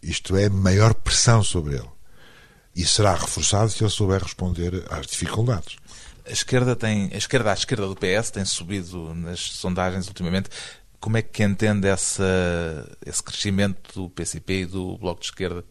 Isto 0.00 0.36
é, 0.36 0.48
maior 0.48 0.94
pressão 0.94 1.42
sobre 1.42 1.74
ele. 1.74 1.90
E 2.76 2.86
será 2.86 3.14
reforçado 3.16 3.68
se 3.68 3.82
ele 3.82 3.90
souber 3.90 4.22
responder 4.22 4.84
às 4.90 5.08
dificuldades. 5.08 5.76
A 6.24 6.30
esquerda 6.30 6.76
tem, 6.76 7.10
a 7.12 7.16
esquerda 7.16 7.50
à 7.50 7.54
esquerda 7.54 7.88
do 7.88 7.96
PS 7.96 8.30
tem 8.30 8.44
subido 8.44 9.12
nas 9.12 9.40
sondagens 9.40 10.06
ultimamente. 10.06 10.48
Como 11.00 11.16
é 11.16 11.22
que 11.22 11.42
entende 11.42 11.88
essa, 11.88 12.88
esse 13.04 13.22
crescimento 13.22 14.02
do 14.02 14.08
PCP 14.08 14.60
e 14.60 14.66
do 14.66 14.96
Bloco 14.96 15.20
de 15.20 15.26
Esquerda? 15.26 15.64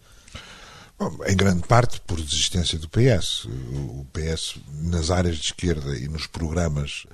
Bom, 1.04 1.18
em 1.28 1.36
grande 1.36 1.68
parte 1.68 2.00
por 2.00 2.22
desistência 2.22 2.80
do 2.80 2.88
PS. 2.88 3.44
O 3.44 4.08
PS, 4.14 4.56
nas 4.84 5.12
áreas 5.12 5.36
de 5.36 5.44
esquerda 5.44 5.98
e 5.98 6.08
nos 6.08 6.28
programas 6.28 7.06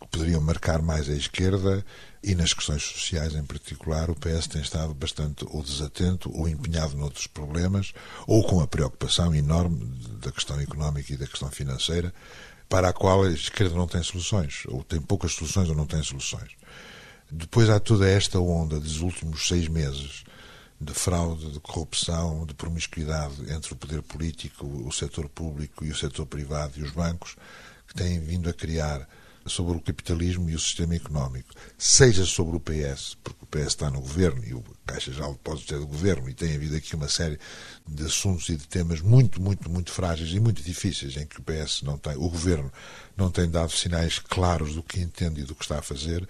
que 0.00 0.08
poderiam 0.08 0.40
marcar 0.40 0.80
mais 0.80 1.06
a 1.10 1.12
esquerda 1.12 1.84
e 2.24 2.34
nas 2.34 2.54
questões 2.54 2.82
sociais 2.82 3.34
em 3.34 3.44
particular, 3.44 4.08
o 4.08 4.14
PS 4.14 4.46
tem 4.46 4.62
estado 4.62 4.94
bastante 4.94 5.44
ou 5.50 5.62
desatento 5.62 6.34
ou 6.34 6.48
empenhado 6.48 6.96
noutros 6.96 7.26
problemas, 7.26 7.92
ou 8.26 8.42
com 8.42 8.60
a 8.60 8.66
preocupação 8.66 9.34
enorme 9.34 9.84
da 10.18 10.32
questão 10.32 10.58
económica 10.58 11.12
e 11.12 11.18
da 11.18 11.26
questão 11.26 11.50
financeira, 11.50 12.14
para 12.70 12.88
a 12.88 12.92
qual 12.94 13.22
a 13.22 13.30
esquerda 13.30 13.76
não 13.76 13.86
tem 13.86 14.02
soluções, 14.02 14.62
ou 14.68 14.82
tem 14.82 14.98
poucas 14.98 15.32
soluções 15.32 15.68
ou 15.68 15.74
não 15.74 15.86
tem 15.86 16.02
soluções. 16.02 16.52
Depois 17.30 17.68
há 17.68 17.78
toda 17.78 18.08
esta 18.08 18.40
onda 18.40 18.80
dos 18.80 19.02
últimos 19.02 19.46
seis 19.46 19.68
meses 19.68 20.24
de 20.80 20.92
fraude, 20.92 21.50
de 21.52 21.60
corrupção, 21.60 22.44
de 22.44 22.54
promiscuidade 22.54 23.50
entre 23.50 23.72
o 23.72 23.76
poder 23.76 24.02
político, 24.02 24.66
o 24.66 24.92
setor 24.92 25.28
público 25.28 25.84
e 25.84 25.90
o 25.90 25.96
setor 25.96 26.26
privado 26.26 26.74
e 26.76 26.82
os 26.82 26.90
bancos, 26.90 27.36
que 27.88 27.94
têm 27.94 28.20
vindo 28.20 28.48
a 28.48 28.52
criar 28.52 29.08
sobre 29.46 29.76
o 29.76 29.80
capitalismo 29.80 30.50
e 30.50 30.54
o 30.54 30.58
sistema 30.58 30.94
económico, 30.94 31.48
seja 31.78 32.24
sobre 32.26 32.56
o 32.56 32.60
PS, 32.60 33.16
porque 33.22 33.44
o 33.44 33.46
PS 33.46 33.68
está 33.68 33.90
no 33.90 34.00
governo 34.00 34.44
e 34.44 34.52
o 34.52 34.62
Caixa 34.84 35.12
Geral 35.12 35.30
de 35.30 35.36
Depósitos 35.36 35.76
é 35.76 35.78
do 35.78 35.86
governo 35.86 36.28
e 36.28 36.34
tem 36.34 36.54
havido 36.54 36.76
aqui 36.76 36.94
uma 36.94 37.08
série 37.08 37.38
de 37.86 38.04
assuntos 38.04 38.48
e 38.48 38.56
de 38.56 38.66
temas 38.66 39.00
muito, 39.00 39.40
muito, 39.40 39.70
muito 39.70 39.92
frágeis 39.92 40.30
e 40.32 40.40
muito 40.40 40.62
difíceis 40.62 41.16
em 41.16 41.26
que 41.26 41.38
o 41.38 41.42
PS 41.42 41.82
não 41.82 41.96
tem, 41.96 42.16
o 42.16 42.28
governo 42.28 42.72
não 43.16 43.30
tem 43.30 43.48
dado 43.48 43.70
sinais 43.72 44.18
claros 44.18 44.74
do 44.74 44.82
que 44.82 45.00
entende 45.00 45.40
e 45.40 45.44
do 45.44 45.54
que 45.54 45.62
está 45.62 45.78
a 45.78 45.82
fazer. 45.82 46.28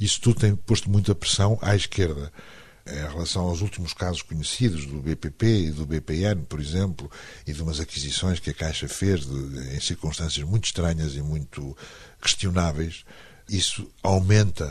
Isso 0.00 0.20
tudo 0.20 0.40
tem 0.40 0.56
posto 0.56 0.90
muita 0.90 1.14
pressão 1.14 1.58
à 1.60 1.76
esquerda 1.76 2.32
em 2.86 3.10
relação 3.10 3.48
aos 3.48 3.60
últimos 3.62 3.92
casos 3.94 4.22
conhecidos 4.22 4.84
do 4.86 5.00
BPP 5.00 5.46
e 5.46 5.70
do 5.70 5.86
BPN, 5.86 6.44
por 6.44 6.60
exemplo, 6.60 7.10
e 7.46 7.52
de 7.52 7.62
umas 7.62 7.80
aquisições 7.80 8.38
que 8.38 8.50
a 8.50 8.54
Caixa 8.54 8.88
fez 8.88 9.26
de, 9.26 9.76
em 9.76 9.80
circunstâncias 9.80 10.46
muito 10.46 10.66
estranhas 10.66 11.14
e 11.14 11.22
muito 11.22 11.76
questionáveis, 12.20 13.04
isso 13.48 13.90
aumenta 14.02 14.64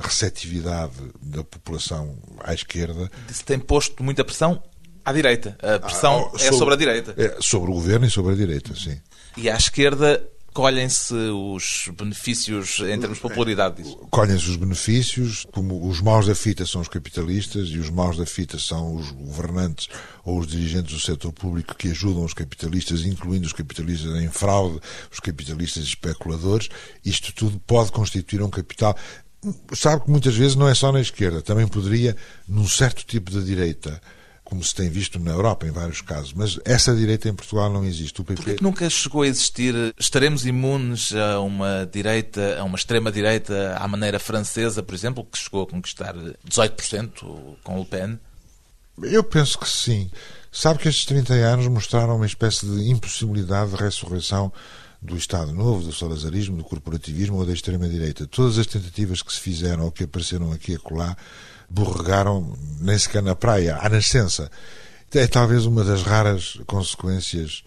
a 0.00 0.06
receptividade 0.06 0.94
da 1.20 1.44
população 1.44 2.16
à 2.40 2.54
esquerda. 2.54 3.10
Isso 3.28 3.44
tem 3.44 3.58
posto 3.58 4.02
muita 4.02 4.24
pressão 4.24 4.62
à 5.04 5.12
direita. 5.12 5.56
A 5.62 5.78
pressão 5.78 6.30
ah, 6.34 6.38
sobre, 6.38 6.46
é 6.46 6.52
sobre 6.52 6.74
a 6.74 6.76
direita. 6.76 7.14
É, 7.16 7.36
sobre 7.40 7.70
o 7.70 7.74
governo 7.74 8.06
e 8.06 8.10
sobre 8.10 8.32
a 8.32 8.36
direita, 8.36 8.74
sim. 8.74 9.00
E 9.36 9.48
à 9.48 9.56
esquerda 9.56 10.22
colhem-se 10.58 11.14
os 11.14 11.88
benefícios 11.96 12.80
em 12.80 12.98
termos 12.98 13.18
de 13.18 13.22
popularidade 13.22 13.76
disso? 13.76 13.96
Colhem-se 14.10 14.50
os 14.50 14.56
benefícios, 14.56 15.46
como 15.52 15.88
os 15.88 16.00
maus 16.00 16.26
da 16.26 16.34
fita 16.34 16.66
são 16.66 16.80
os 16.80 16.88
capitalistas 16.88 17.68
e 17.68 17.78
os 17.78 17.88
maus 17.88 18.16
da 18.16 18.26
fita 18.26 18.58
são 18.58 18.96
os 18.96 19.12
governantes 19.12 19.88
ou 20.24 20.40
os 20.40 20.48
dirigentes 20.48 20.92
do 20.92 20.98
setor 20.98 21.32
público 21.32 21.76
que 21.76 21.92
ajudam 21.92 22.24
os 22.24 22.34
capitalistas, 22.34 23.04
incluindo 23.04 23.46
os 23.46 23.52
capitalistas 23.52 24.20
em 24.20 24.28
fraude, 24.30 24.80
os 25.12 25.20
capitalistas 25.20 25.84
especuladores. 25.84 26.68
Isto 27.04 27.32
tudo 27.32 27.60
pode 27.64 27.92
constituir 27.92 28.42
um 28.42 28.50
capital. 28.50 28.96
Sabe 29.72 30.06
que 30.06 30.10
muitas 30.10 30.34
vezes 30.34 30.56
não 30.56 30.68
é 30.68 30.74
só 30.74 30.90
na 30.90 31.00
esquerda, 31.00 31.40
também 31.40 31.68
poderia, 31.68 32.16
num 32.48 32.66
certo 32.66 33.06
tipo 33.06 33.30
de 33.30 33.44
direita, 33.44 34.02
como 34.48 34.64
se 34.64 34.74
tem 34.74 34.88
visto 34.88 35.18
na 35.18 35.32
Europa 35.32 35.66
em 35.66 35.70
vários 35.70 36.00
casos, 36.00 36.32
mas 36.32 36.58
essa 36.64 36.96
direita 36.96 37.28
em 37.28 37.34
Portugal 37.34 37.70
não 37.70 37.84
existe. 37.84 38.22
O 38.22 38.24
PP... 38.24 38.36
Porquê 38.36 38.54
que 38.56 38.62
nunca 38.62 38.88
chegou 38.88 39.20
a 39.20 39.26
existir? 39.26 39.74
Estaremos 39.98 40.46
imunes 40.46 41.14
a 41.14 41.38
uma 41.40 41.84
direita, 41.84 42.58
a 42.58 42.64
uma 42.64 42.78
extrema-direita 42.78 43.76
à 43.78 43.86
maneira 43.86 44.18
francesa, 44.18 44.82
por 44.82 44.94
exemplo, 44.94 45.22
que 45.22 45.36
chegou 45.36 45.64
a 45.64 45.66
conquistar 45.66 46.14
18% 46.48 47.10
com 47.62 47.78
Le 47.78 47.84
Pen? 47.84 48.18
Eu 49.02 49.22
penso 49.22 49.58
que 49.58 49.68
sim. 49.68 50.10
Sabe 50.50 50.78
que 50.78 50.88
estes 50.88 51.04
30 51.04 51.34
anos 51.34 51.68
mostraram 51.68 52.16
uma 52.16 52.24
espécie 52.24 52.64
de 52.64 52.90
impossibilidade 52.90 53.72
de 53.72 53.76
ressurreição 53.76 54.50
do 55.02 55.14
Estado 55.14 55.52
Novo, 55.52 55.84
do 55.84 55.92
salazarismo, 55.92 56.56
do 56.56 56.64
corporativismo 56.64 57.36
ou 57.36 57.44
da 57.44 57.52
extrema-direita. 57.52 58.26
Todas 58.26 58.56
as 58.56 58.66
tentativas 58.66 59.20
que 59.20 59.30
se 59.30 59.40
fizeram 59.40 59.84
ou 59.84 59.92
que 59.92 60.04
apareceram 60.04 60.52
aqui 60.52 60.72
e 60.72 60.76
acolá 60.76 61.14
borregaram 61.68 62.56
nem 62.80 62.98
sequer 62.98 63.22
na 63.22 63.34
praia, 63.34 63.76
à 63.76 63.88
nascença. 63.88 64.50
É 65.12 65.26
talvez 65.26 65.64
uma 65.66 65.84
das 65.84 66.02
raras 66.02 66.58
consequências, 66.66 67.64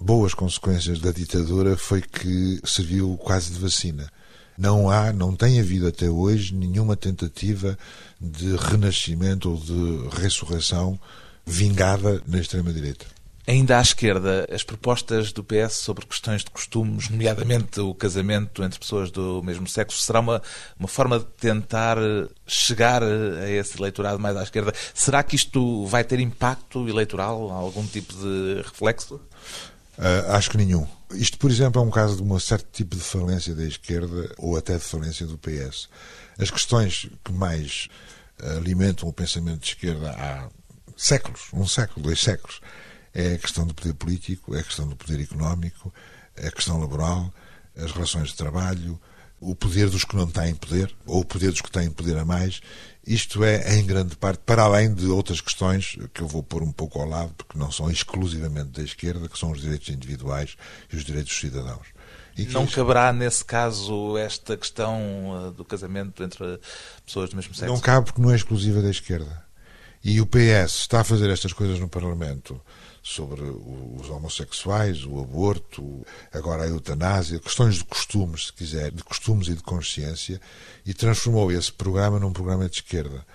boas 0.00 0.32
consequências 0.34 1.00
da 1.00 1.10
ditadura, 1.10 1.76
foi 1.76 2.00
que 2.00 2.60
serviu 2.64 3.16
quase 3.16 3.52
de 3.52 3.58
vacina. 3.58 4.08
Não 4.56 4.90
há, 4.90 5.12
não 5.12 5.34
tem 5.34 5.58
havido 5.58 5.88
até 5.88 6.08
hoje 6.08 6.54
nenhuma 6.54 6.96
tentativa 6.96 7.76
de 8.20 8.54
renascimento 8.56 9.50
ou 9.50 9.56
de 9.56 10.20
ressurreição 10.20 10.98
vingada 11.44 12.22
na 12.26 12.38
extrema-direita. 12.38 13.06
Ainda 13.44 13.78
à 13.78 13.82
esquerda, 13.82 14.46
as 14.52 14.62
propostas 14.62 15.32
do 15.32 15.42
PS 15.42 15.74
sobre 15.74 16.06
questões 16.06 16.44
de 16.44 16.50
costumes, 16.50 17.08
nomeadamente 17.08 17.80
o 17.80 17.92
casamento 17.92 18.62
entre 18.62 18.78
pessoas 18.78 19.10
do 19.10 19.42
mesmo 19.42 19.66
sexo, 19.66 20.00
será 20.00 20.20
uma, 20.20 20.40
uma 20.78 20.86
forma 20.86 21.18
de 21.18 21.24
tentar 21.24 21.98
chegar 22.46 23.02
a 23.02 23.50
esse 23.50 23.76
eleitorado 23.76 24.20
mais 24.20 24.36
à 24.36 24.44
esquerda? 24.44 24.72
Será 24.94 25.24
que 25.24 25.34
isto 25.34 25.84
vai 25.86 26.04
ter 26.04 26.20
impacto 26.20 26.88
eleitoral, 26.88 27.50
algum 27.50 27.84
tipo 27.84 28.14
de 28.14 28.62
reflexo? 28.62 29.16
Uh, 29.98 30.30
acho 30.30 30.48
que 30.48 30.56
nenhum. 30.56 30.86
Isto, 31.12 31.36
por 31.36 31.50
exemplo, 31.50 31.82
é 31.82 31.84
um 31.84 31.90
caso 31.90 32.16
de 32.16 32.22
um 32.22 32.38
certo 32.38 32.68
tipo 32.72 32.94
de 32.94 33.02
falência 33.02 33.56
da 33.56 33.64
esquerda 33.64 34.32
ou 34.38 34.56
até 34.56 34.76
de 34.76 34.84
falência 34.84 35.26
do 35.26 35.36
PS. 35.36 35.88
As 36.38 36.48
questões 36.48 37.08
que 37.24 37.32
mais 37.32 37.88
alimentam 38.56 39.08
o 39.08 39.12
pensamento 39.12 39.60
de 39.60 39.66
esquerda 39.66 40.10
há 40.12 40.48
séculos, 40.96 41.48
um 41.52 41.66
século, 41.66 42.04
dois 42.04 42.20
séculos, 42.20 42.60
é 43.14 43.34
a 43.34 43.38
questão 43.38 43.66
do 43.66 43.74
poder 43.74 43.94
político, 43.94 44.54
é 44.54 44.60
a 44.60 44.64
questão 44.64 44.88
do 44.88 44.96
poder 44.96 45.20
económico, 45.20 45.92
é 46.36 46.48
a 46.48 46.52
questão 46.52 46.80
laboral, 46.80 47.32
as 47.76 47.92
relações 47.92 48.28
de 48.28 48.36
trabalho, 48.36 49.00
o 49.42 49.56
poder 49.56 49.90
dos 49.90 50.04
que 50.04 50.14
não 50.14 50.26
têm 50.26 50.54
poder, 50.54 50.94
ou 51.04 51.20
o 51.20 51.24
poder 51.24 51.50
dos 51.50 51.60
que 51.60 51.70
têm 51.70 51.90
poder 51.90 52.16
a 52.16 52.24
mais. 52.24 52.60
Isto 53.04 53.42
é, 53.42 53.76
em 53.76 53.84
grande 53.84 54.16
parte, 54.16 54.40
para 54.46 54.62
além 54.62 54.94
de 54.94 55.06
outras 55.06 55.40
questões 55.40 55.96
que 56.14 56.22
eu 56.22 56.28
vou 56.28 56.44
pôr 56.44 56.62
um 56.62 56.70
pouco 56.70 57.00
ao 57.00 57.08
lado, 57.08 57.34
porque 57.36 57.58
não 57.58 57.70
são 57.72 57.90
exclusivamente 57.90 58.70
da 58.70 58.82
esquerda, 58.82 59.28
que 59.28 59.36
são 59.36 59.50
os 59.50 59.60
direitos 59.60 59.88
individuais 59.88 60.56
e 60.92 60.96
os 60.96 61.04
direitos 61.04 61.32
dos 61.32 61.40
cidadãos. 61.40 61.88
não 62.52 62.66
caberá, 62.68 63.12
nesse 63.12 63.44
caso, 63.44 64.16
esta 64.16 64.56
questão 64.56 65.48
uh, 65.48 65.50
do 65.50 65.64
casamento 65.64 66.22
entre 66.22 66.60
pessoas 67.04 67.30
do 67.30 67.36
mesmo 67.36 67.52
sexo? 67.52 67.74
Não 67.74 67.80
cabe 67.80 68.06
porque 68.06 68.22
não 68.22 68.30
é 68.30 68.36
exclusiva 68.36 68.80
da 68.80 68.90
esquerda. 68.90 69.44
E 70.04 70.20
o 70.20 70.26
PS 70.26 70.80
está 70.80 71.00
a 71.00 71.04
fazer 71.04 71.30
estas 71.30 71.52
coisas 71.52 71.80
no 71.80 71.88
Parlamento 71.88 72.60
sobre 73.02 73.42
os 73.42 74.08
homossexuais, 74.08 75.04
o 75.04 75.20
aborto, 75.20 76.06
agora 76.32 76.62
a 76.62 76.68
eutanásia, 76.68 77.40
questões 77.40 77.76
de 77.76 77.84
costumes, 77.84 78.46
se 78.46 78.52
quiser, 78.52 78.92
de 78.92 79.02
costumes 79.02 79.48
e 79.48 79.54
de 79.54 79.62
consciência, 79.62 80.40
e 80.86 80.94
transformou 80.94 81.50
esse 81.50 81.72
programa 81.72 82.20
num 82.20 82.32
programa 82.32 82.68
de 82.68 82.76
esquerda. 82.76 83.26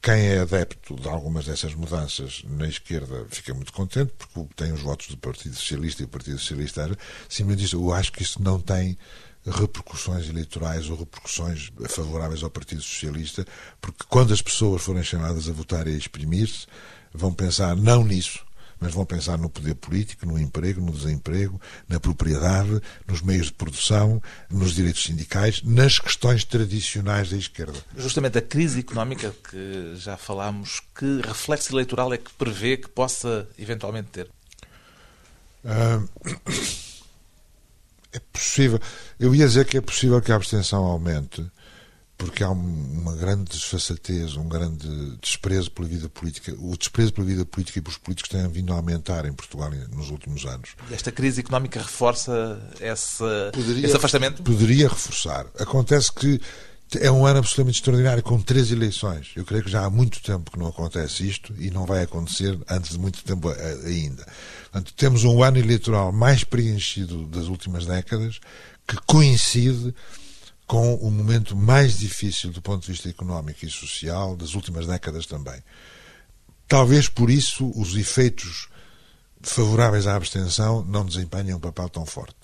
Quem 0.00 0.26
é 0.26 0.38
adepto 0.38 0.94
de 0.94 1.08
algumas 1.08 1.46
dessas 1.46 1.74
mudanças 1.74 2.42
na 2.44 2.68
esquerda 2.68 3.26
fica 3.30 3.52
muito 3.52 3.72
contente, 3.72 4.12
porque 4.16 4.54
tem 4.54 4.72
os 4.72 4.80
votos 4.80 5.08
do 5.08 5.16
Partido 5.16 5.56
Socialista 5.56 6.02
e 6.02 6.04
o 6.04 6.08
Partido 6.08 6.38
Socialista 6.38 6.96
simplesmente 7.28 7.64
diz: 7.64 7.72
Eu 7.72 7.92
acho 7.92 8.12
que 8.12 8.22
isso 8.22 8.40
não 8.40 8.60
tem 8.60 8.96
repercussões 9.44 10.28
eleitorais 10.28 10.88
ou 10.88 10.96
repercussões 10.96 11.72
favoráveis 11.88 12.42
ao 12.42 12.50
Partido 12.50 12.82
Socialista, 12.82 13.44
porque 13.80 14.04
quando 14.08 14.32
as 14.32 14.42
pessoas 14.42 14.82
forem 14.82 15.02
chamadas 15.02 15.48
a 15.48 15.52
votar 15.52 15.88
e 15.88 15.94
a 15.94 15.98
exprimir-se, 15.98 16.66
vão 17.12 17.32
pensar 17.32 17.74
não 17.74 18.04
nisso, 18.04 18.46
mas 18.80 18.94
vão 18.94 19.04
pensar 19.04 19.38
no 19.38 19.48
poder 19.48 19.74
político, 19.74 20.26
no 20.26 20.38
emprego, 20.38 20.80
no 20.80 20.92
desemprego, 20.92 21.60
na 21.88 21.98
propriedade, 21.98 22.80
nos 23.06 23.20
meios 23.22 23.46
de 23.46 23.52
produção, 23.52 24.22
nos 24.50 24.74
direitos 24.74 25.02
sindicais, 25.02 25.62
nas 25.62 25.98
questões 25.98 26.44
tradicionais 26.44 27.30
da 27.30 27.36
esquerda. 27.36 27.78
Justamente 27.96 28.38
a 28.38 28.42
crise 28.42 28.80
económica 28.80 29.34
que 29.48 29.94
já 29.96 30.16
falámos, 30.16 30.80
que 30.96 31.20
reflexo 31.26 31.72
eleitoral 31.72 32.12
é 32.12 32.18
que 32.18 32.32
prevê 32.32 32.76
que 32.76 32.88
possa 32.88 33.48
eventualmente 33.58 34.08
ter? 34.08 34.30
é 38.12 38.20
possível. 38.32 38.80
Eu 39.18 39.34
ia 39.34 39.46
dizer 39.46 39.64
que 39.66 39.76
é 39.76 39.80
possível 39.80 40.20
que 40.20 40.32
a 40.32 40.36
abstenção 40.36 40.84
aumente 40.84 41.44
porque 42.18 42.42
há 42.42 42.50
uma 42.50 43.14
grande 43.14 43.44
desfaçatez, 43.44 44.36
um 44.36 44.48
grande 44.48 45.16
desprezo 45.22 45.70
pela 45.70 45.86
vida 45.86 46.08
política. 46.08 46.52
O 46.58 46.76
desprezo 46.76 47.12
pela 47.12 47.26
vida 47.26 47.46
política 47.46 47.78
e 47.78 47.82
pelos 47.82 47.96
políticos 47.96 48.28
tem 48.28 48.46
vindo 48.48 48.72
a 48.72 48.76
aumentar 48.76 49.24
em 49.24 49.32
Portugal 49.32 49.70
nos 49.92 50.10
últimos 50.10 50.44
anos. 50.44 50.70
E 50.90 50.94
esta 50.94 51.12
crise 51.12 51.40
económica 51.40 51.80
reforça 51.80 52.60
esse, 52.80 53.22
poderia, 53.52 53.86
esse 53.86 53.96
afastamento? 53.96 54.42
Poderia 54.42 54.88
reforçar. 54.88 55.46
Acontece 55.60 56.12
que 56.12 56.40
É 56.96 57.10
um 57.10 57.26
ano 57.26 57.40
absolutamente 57.40 57.78
extraordinário, 57.78 58.22
com 58.22 58.40
três 58.40 58.72
eleições. 58.72 59.32
Eu 59.36 59.44
creio 59.44 59.62
que 59.62 59.70
já 59.70 59.84
há 59.84 59.90
muito 59.90 60.22
tempo 60.22 60.50
que 60.50 60.58
não 60.58 60.68
acontece 60.68 61.28
isto 61.28 61.54
e 61.58 61.70
não 61.70 61.84
vai 61.84 62.02
acontecer 62.02 62.58
antes 62.68 62.92
de 62.92 62.98
muito 62.98 63.22
tempo 63.22 63.50
ainda. 63.84 64.26
Portanto, 64.72 64.94
temos 64.94 65.22
um 65.24 65.42
ano 65.42 65.58
eleitoral 65.58 66.10
mais 66.12 66.44
preenchido 66.44 67.26
das 67.26 67.46
últimas 67.48 67.84
décadas, 67.84 68.40
que 68.86 68.96
coincide 69.06 69.94
com 70.68 70.94
o 70.96 71.10
momento 71.10 71.56
mais 71.56 71.98
difícil 71.98 72.52
do 72.52 72.60
ponto 72.60 72.82
de 72.82 72.92
vista 72.92 73.08
económico 73.08 73.64
e 73.64 73.70
social 73.70 74.36
das 74.36 74.54
últimas 74.54 74.86
décadas 74.86 75.24
também. 75.24 75.60
Talvez 76.68 77.08
por 77.08 77.30
isso 77.30 77.72
os 77.74 77.96
efeitos 77.96 78.68
favoráveis 79.40 80.06
à 80.06 80.14
abstenção 80.14 80.84
não 80.84 81.06
desempenhem 81.06 81.54
um 81.54 81.58
papel 81.58 81.88
tão 81.88 82.04
forte. 82.04 82.36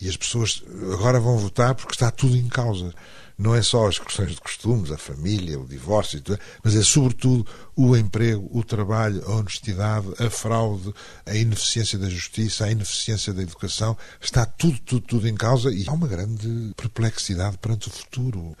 E 0.00 0.08
as 0.08 0.16
pessoas 0.16 0.64
agora 0.92 1.20
vão 1.20 1.38
votar 1.38 1.76
porque 1.76 1.92
está 1.92 2.10
tudo 2.10 2.36
em 2.36 2.48
causa. 2.48 2.92
Não 3.40 3.54
é 3.54 3.62
só 3.62 3.88
as 3.88 3.98
questões 3.98 4.32
de 4.32 4.40
costumes, 4.42 4.90
a 4.90 4.98
família, 4.98 5.58
o 5.58 5.66
divórcio, 5.66 6.22
mas 6.62 6.76
é 6.76 6.82
sobretudo 6.82 7.46
o 7.74 7.96
emprego, 7.96 8.46
o 8.52 8.62
trabalho, 8.62 9.24
a 9.26 9.30
honestidade, 9.36 10.08
a 10.18 10.28
fraude, 10.28 10.92
a 11.24 11.34
ineficiência 11.34 11.98
da 11.98 12.06
justiça, 12.10 12.66
a 12.66 12.70
ineficiência 12.70 13.32
da 13.32 13.40
educação. 13.40 13.96
Está 14.20 14.44
tudo, 14.44 14.78
tudo, 14.80 15.06
tudo 15.06 15.26
em 15.26 15.34
causa 15.34 15.72
e 15.72 15.88
há 15.88 15.92
uma 15.92 16.06
grande 16.06 16.74
perplexidade 16.76 17.56
perante 17.56 17.88
o 17.88 17.90
futuro. 17.90 18.54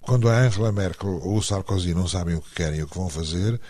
Quando 0.00 0.28
a 0.28 0.38
Angela 0.38 0.70
Merkel 0.70 1.10
ou 1.24 1.38
o 1.38 1.42
Sarkozy 1.42 1.92
não 1.92 2.06
sabem 2.06 2.36
o 2.36 2.40
que 2.40 2.54
querem 2.54 2.78
e 2.78 2.82
o 2.84 2.86
que 2.86 2.96
vão 2.96 3.08
fazer, 3.08 3.60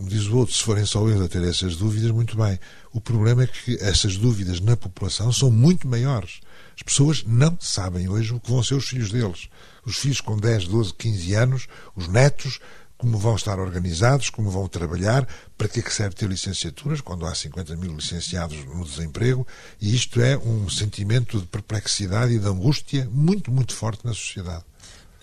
diz 0.00 0.26
o 0.26 0.36
outro, 0.36 0.52
se 0.52 0.64
forem 0.64 0.84
só 0.84 1.08
eles 1.08 1.22
a 1.22 1.28
ter 1.28 1.44
essas 1.44 1.76
dúvidas, 1.76 2.10
muito 2.10 2.36
bem. 2.36 2.58
O 2.92 3.00
problema 3.00 3.44
é 3.44 3.46
que 3.46 3.78
essas 3.80 4.16
dúvidas 4.16 4.58
na 4.60 4.76
população 4.76 5.32
são 5.32 5.48
muito 5.48 5.86
maiores. 5.86 6.40
As 6.76 6.82
pessoas 6.82 7.24
não 7.24 7.56
sabem 7.60 8.08
hoje 8.08 8.34
o 8.34 8.40
que 8.40 8.50
vão 8.50 8.62
ser 8.62 8.74
os 8.74 8.88
filhos 8.88 9.10
deles. 9.10 9.48
Os 9.84 9.96
filhos 9.96 10.20
com 10.20 10.36
10, 10.36 10.68
12, 10.68 10.94
15 10.94 11.34
anos, 11.34 11.68
os 11.94 12.08
netos, 12.08 12.60
como 13.02 13.18
vão 13.18 13.34
estar 13.34 13.58
organizados, 13.58 14.30
como 14.30 14.48
vão 14.48 14.68
trabalhar, 14.68 15.26
para 15.58 15.66
que 15.66 15.80
é 15.80 15.82
que 15.82 15.92
serve 15.92 16.14
ter 16.14 16.28
licenciaturas, 16.28 17.00
quando 17.00 17.26
há 17.26 17.34
50 17.34 17.74
mil 17.74 17.96
licenciados 17.96 18.64
no 18.64 18.84
desemprego, 18.84 19.44
e 19.80 19.92
isto 19.92 20.20
é 20.20 20.38
um 20.38 20.68
sentimento 20.68 21.40
de 21.40 21.46
perplexidade 21.46 22.32
e 22.32 22.38
de 22.38 22.46
angústia 22.46 23.08
muito, 23.10 23.50
muito 23.50 23.74
forte 23.74 24.06
na 24.06 24.14
sociedade. 24.14 24.64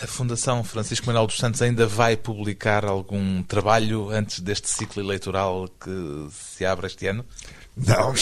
A 0.01 0.07
Fundação 0.07 0.63
Francisco 0.63 1.07
Manuel 1.07 1.27
dos 1.27 1.37
Santos 1.37 1.61
ainda 1.61 1.85
vai 1.85 2.15
publicar 2.15 2.85
algum 2.85 3.43
trabalho 3.43 4.09
antes 4.09 4.39
deste 4.39 4.69
ciclo 4.69 5.01
eleitoral 5.01 5.69
que 5.79 6.27
se 6.31 6.65
abre 6.65 6.87
este 6.87 7.07
ano? 7.07 7.25
Não. 7.85 8.13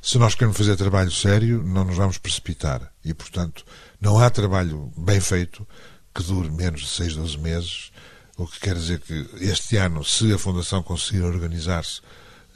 Se 0.00 0.18
nós 0.18 0.34
queremos 0.34 0.56
fazer 0.56 0.76
trabalho 0.76 1.10
sério, 1.10 1.62
não 1.62 1.84
nos 1.84 1.96
vamos 1.96 2.18
precipitar. 2.18 2.92
E, 3.04 3.14
portanto, 3.14 3.64
não 4.00 4.18
há 4.18 4.28
trabalho 4.30 4.92
bem 4.96 5.20
feito 5.20 5.66
que 6.14 6.22
dure 6.22 6.50
menos 6.50 6.82
de 6.82 6.88
6, 6.88 7.16
12 7.16 7.38
meses, 7.38 7.92
o 8.36 8.46
que 8.46 8.60
quer 8.60 8.74
dizer 8.74 9.00
que 9.00 9.26
este 9.40 9.76
ano, 9.76 10.04
se 10.04 10.32
a 10.32 10.38
Fundação 10.38 10.82
conseguir 10.82 11.22
organizar-se, 11.22 12.00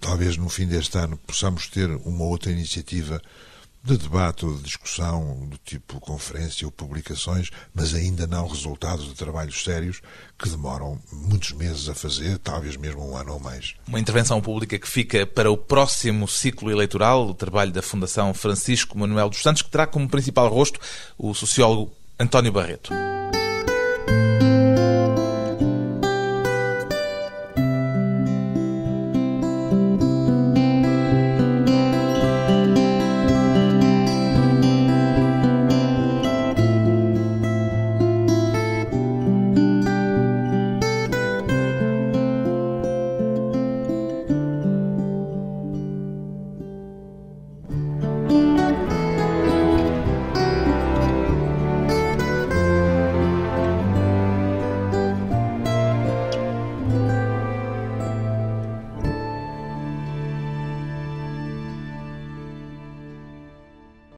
talvez 0.01 0.37
no 0.37 0.49
fim 0.49 0.67
deste 0.67 0.99
ano 0.99 1.17
possamos 1.19 1.69
ter 1.69 1.89
uma 1.89 2.25
outra 2.25 2.51
iniciativa 2.51 3.21
de 3.87 3.97
debate 3.97 4.45
ou 4.45 4.55
de 4.55 4.63
discussão 4.63 5.47
do 5.49 5.57
tipo 5.59 6.01
conferência 6.01 6.67
ou 6.67 6.73
publicações, 6.73 7.51
mas 7.73 7.95
ainda 7.95 8.27
não 8.27 8.49
resultados 8.49 9.07
de 9.07 9.15
trabalhos 9.15 9.63
sérios 9.63 10.01
que 10.37 10.49
demoram 10.49 11.01
muitos 11.13 11.53
meses 11.53 11.89
a 11.89 11.95
fazer, 11.95 12.39
talvez 12.39 12.77
mesmo 12.77 13.09
um 13.09 13.17
ano 13.17 13.35
ou 13.35 13.41
mais. 13.41 13.75
Uma 13.87 14.01
intervenção 14.01 14.41
pública 14.41 14.79
que 14.79 14.89
fica 14.89 15.25
para 15.25 15.51
o 15.51 15.57
próximo 15.57 16.27
ciclo 16.27 16.71
eleitoral, 16.71 17.29
o 17.29 17.35
trabalho 17.35 17.73
da 17.73 17.83
Fundação 17.83 18.35
Francisco 18.35 18.99
Manuel 18.99 19.31
dos 19.31 19.43
Santos, 19.43 19.63
que 19.63 19.71
terá 19.71 19.87
como 19.87 20.09
principal 20.09 20.49
rosto 20.49 20.81
o 21.17 21.33
sociólogo 21.33 21.93
António 22.19 22.51
Barreto. 22.51 22.93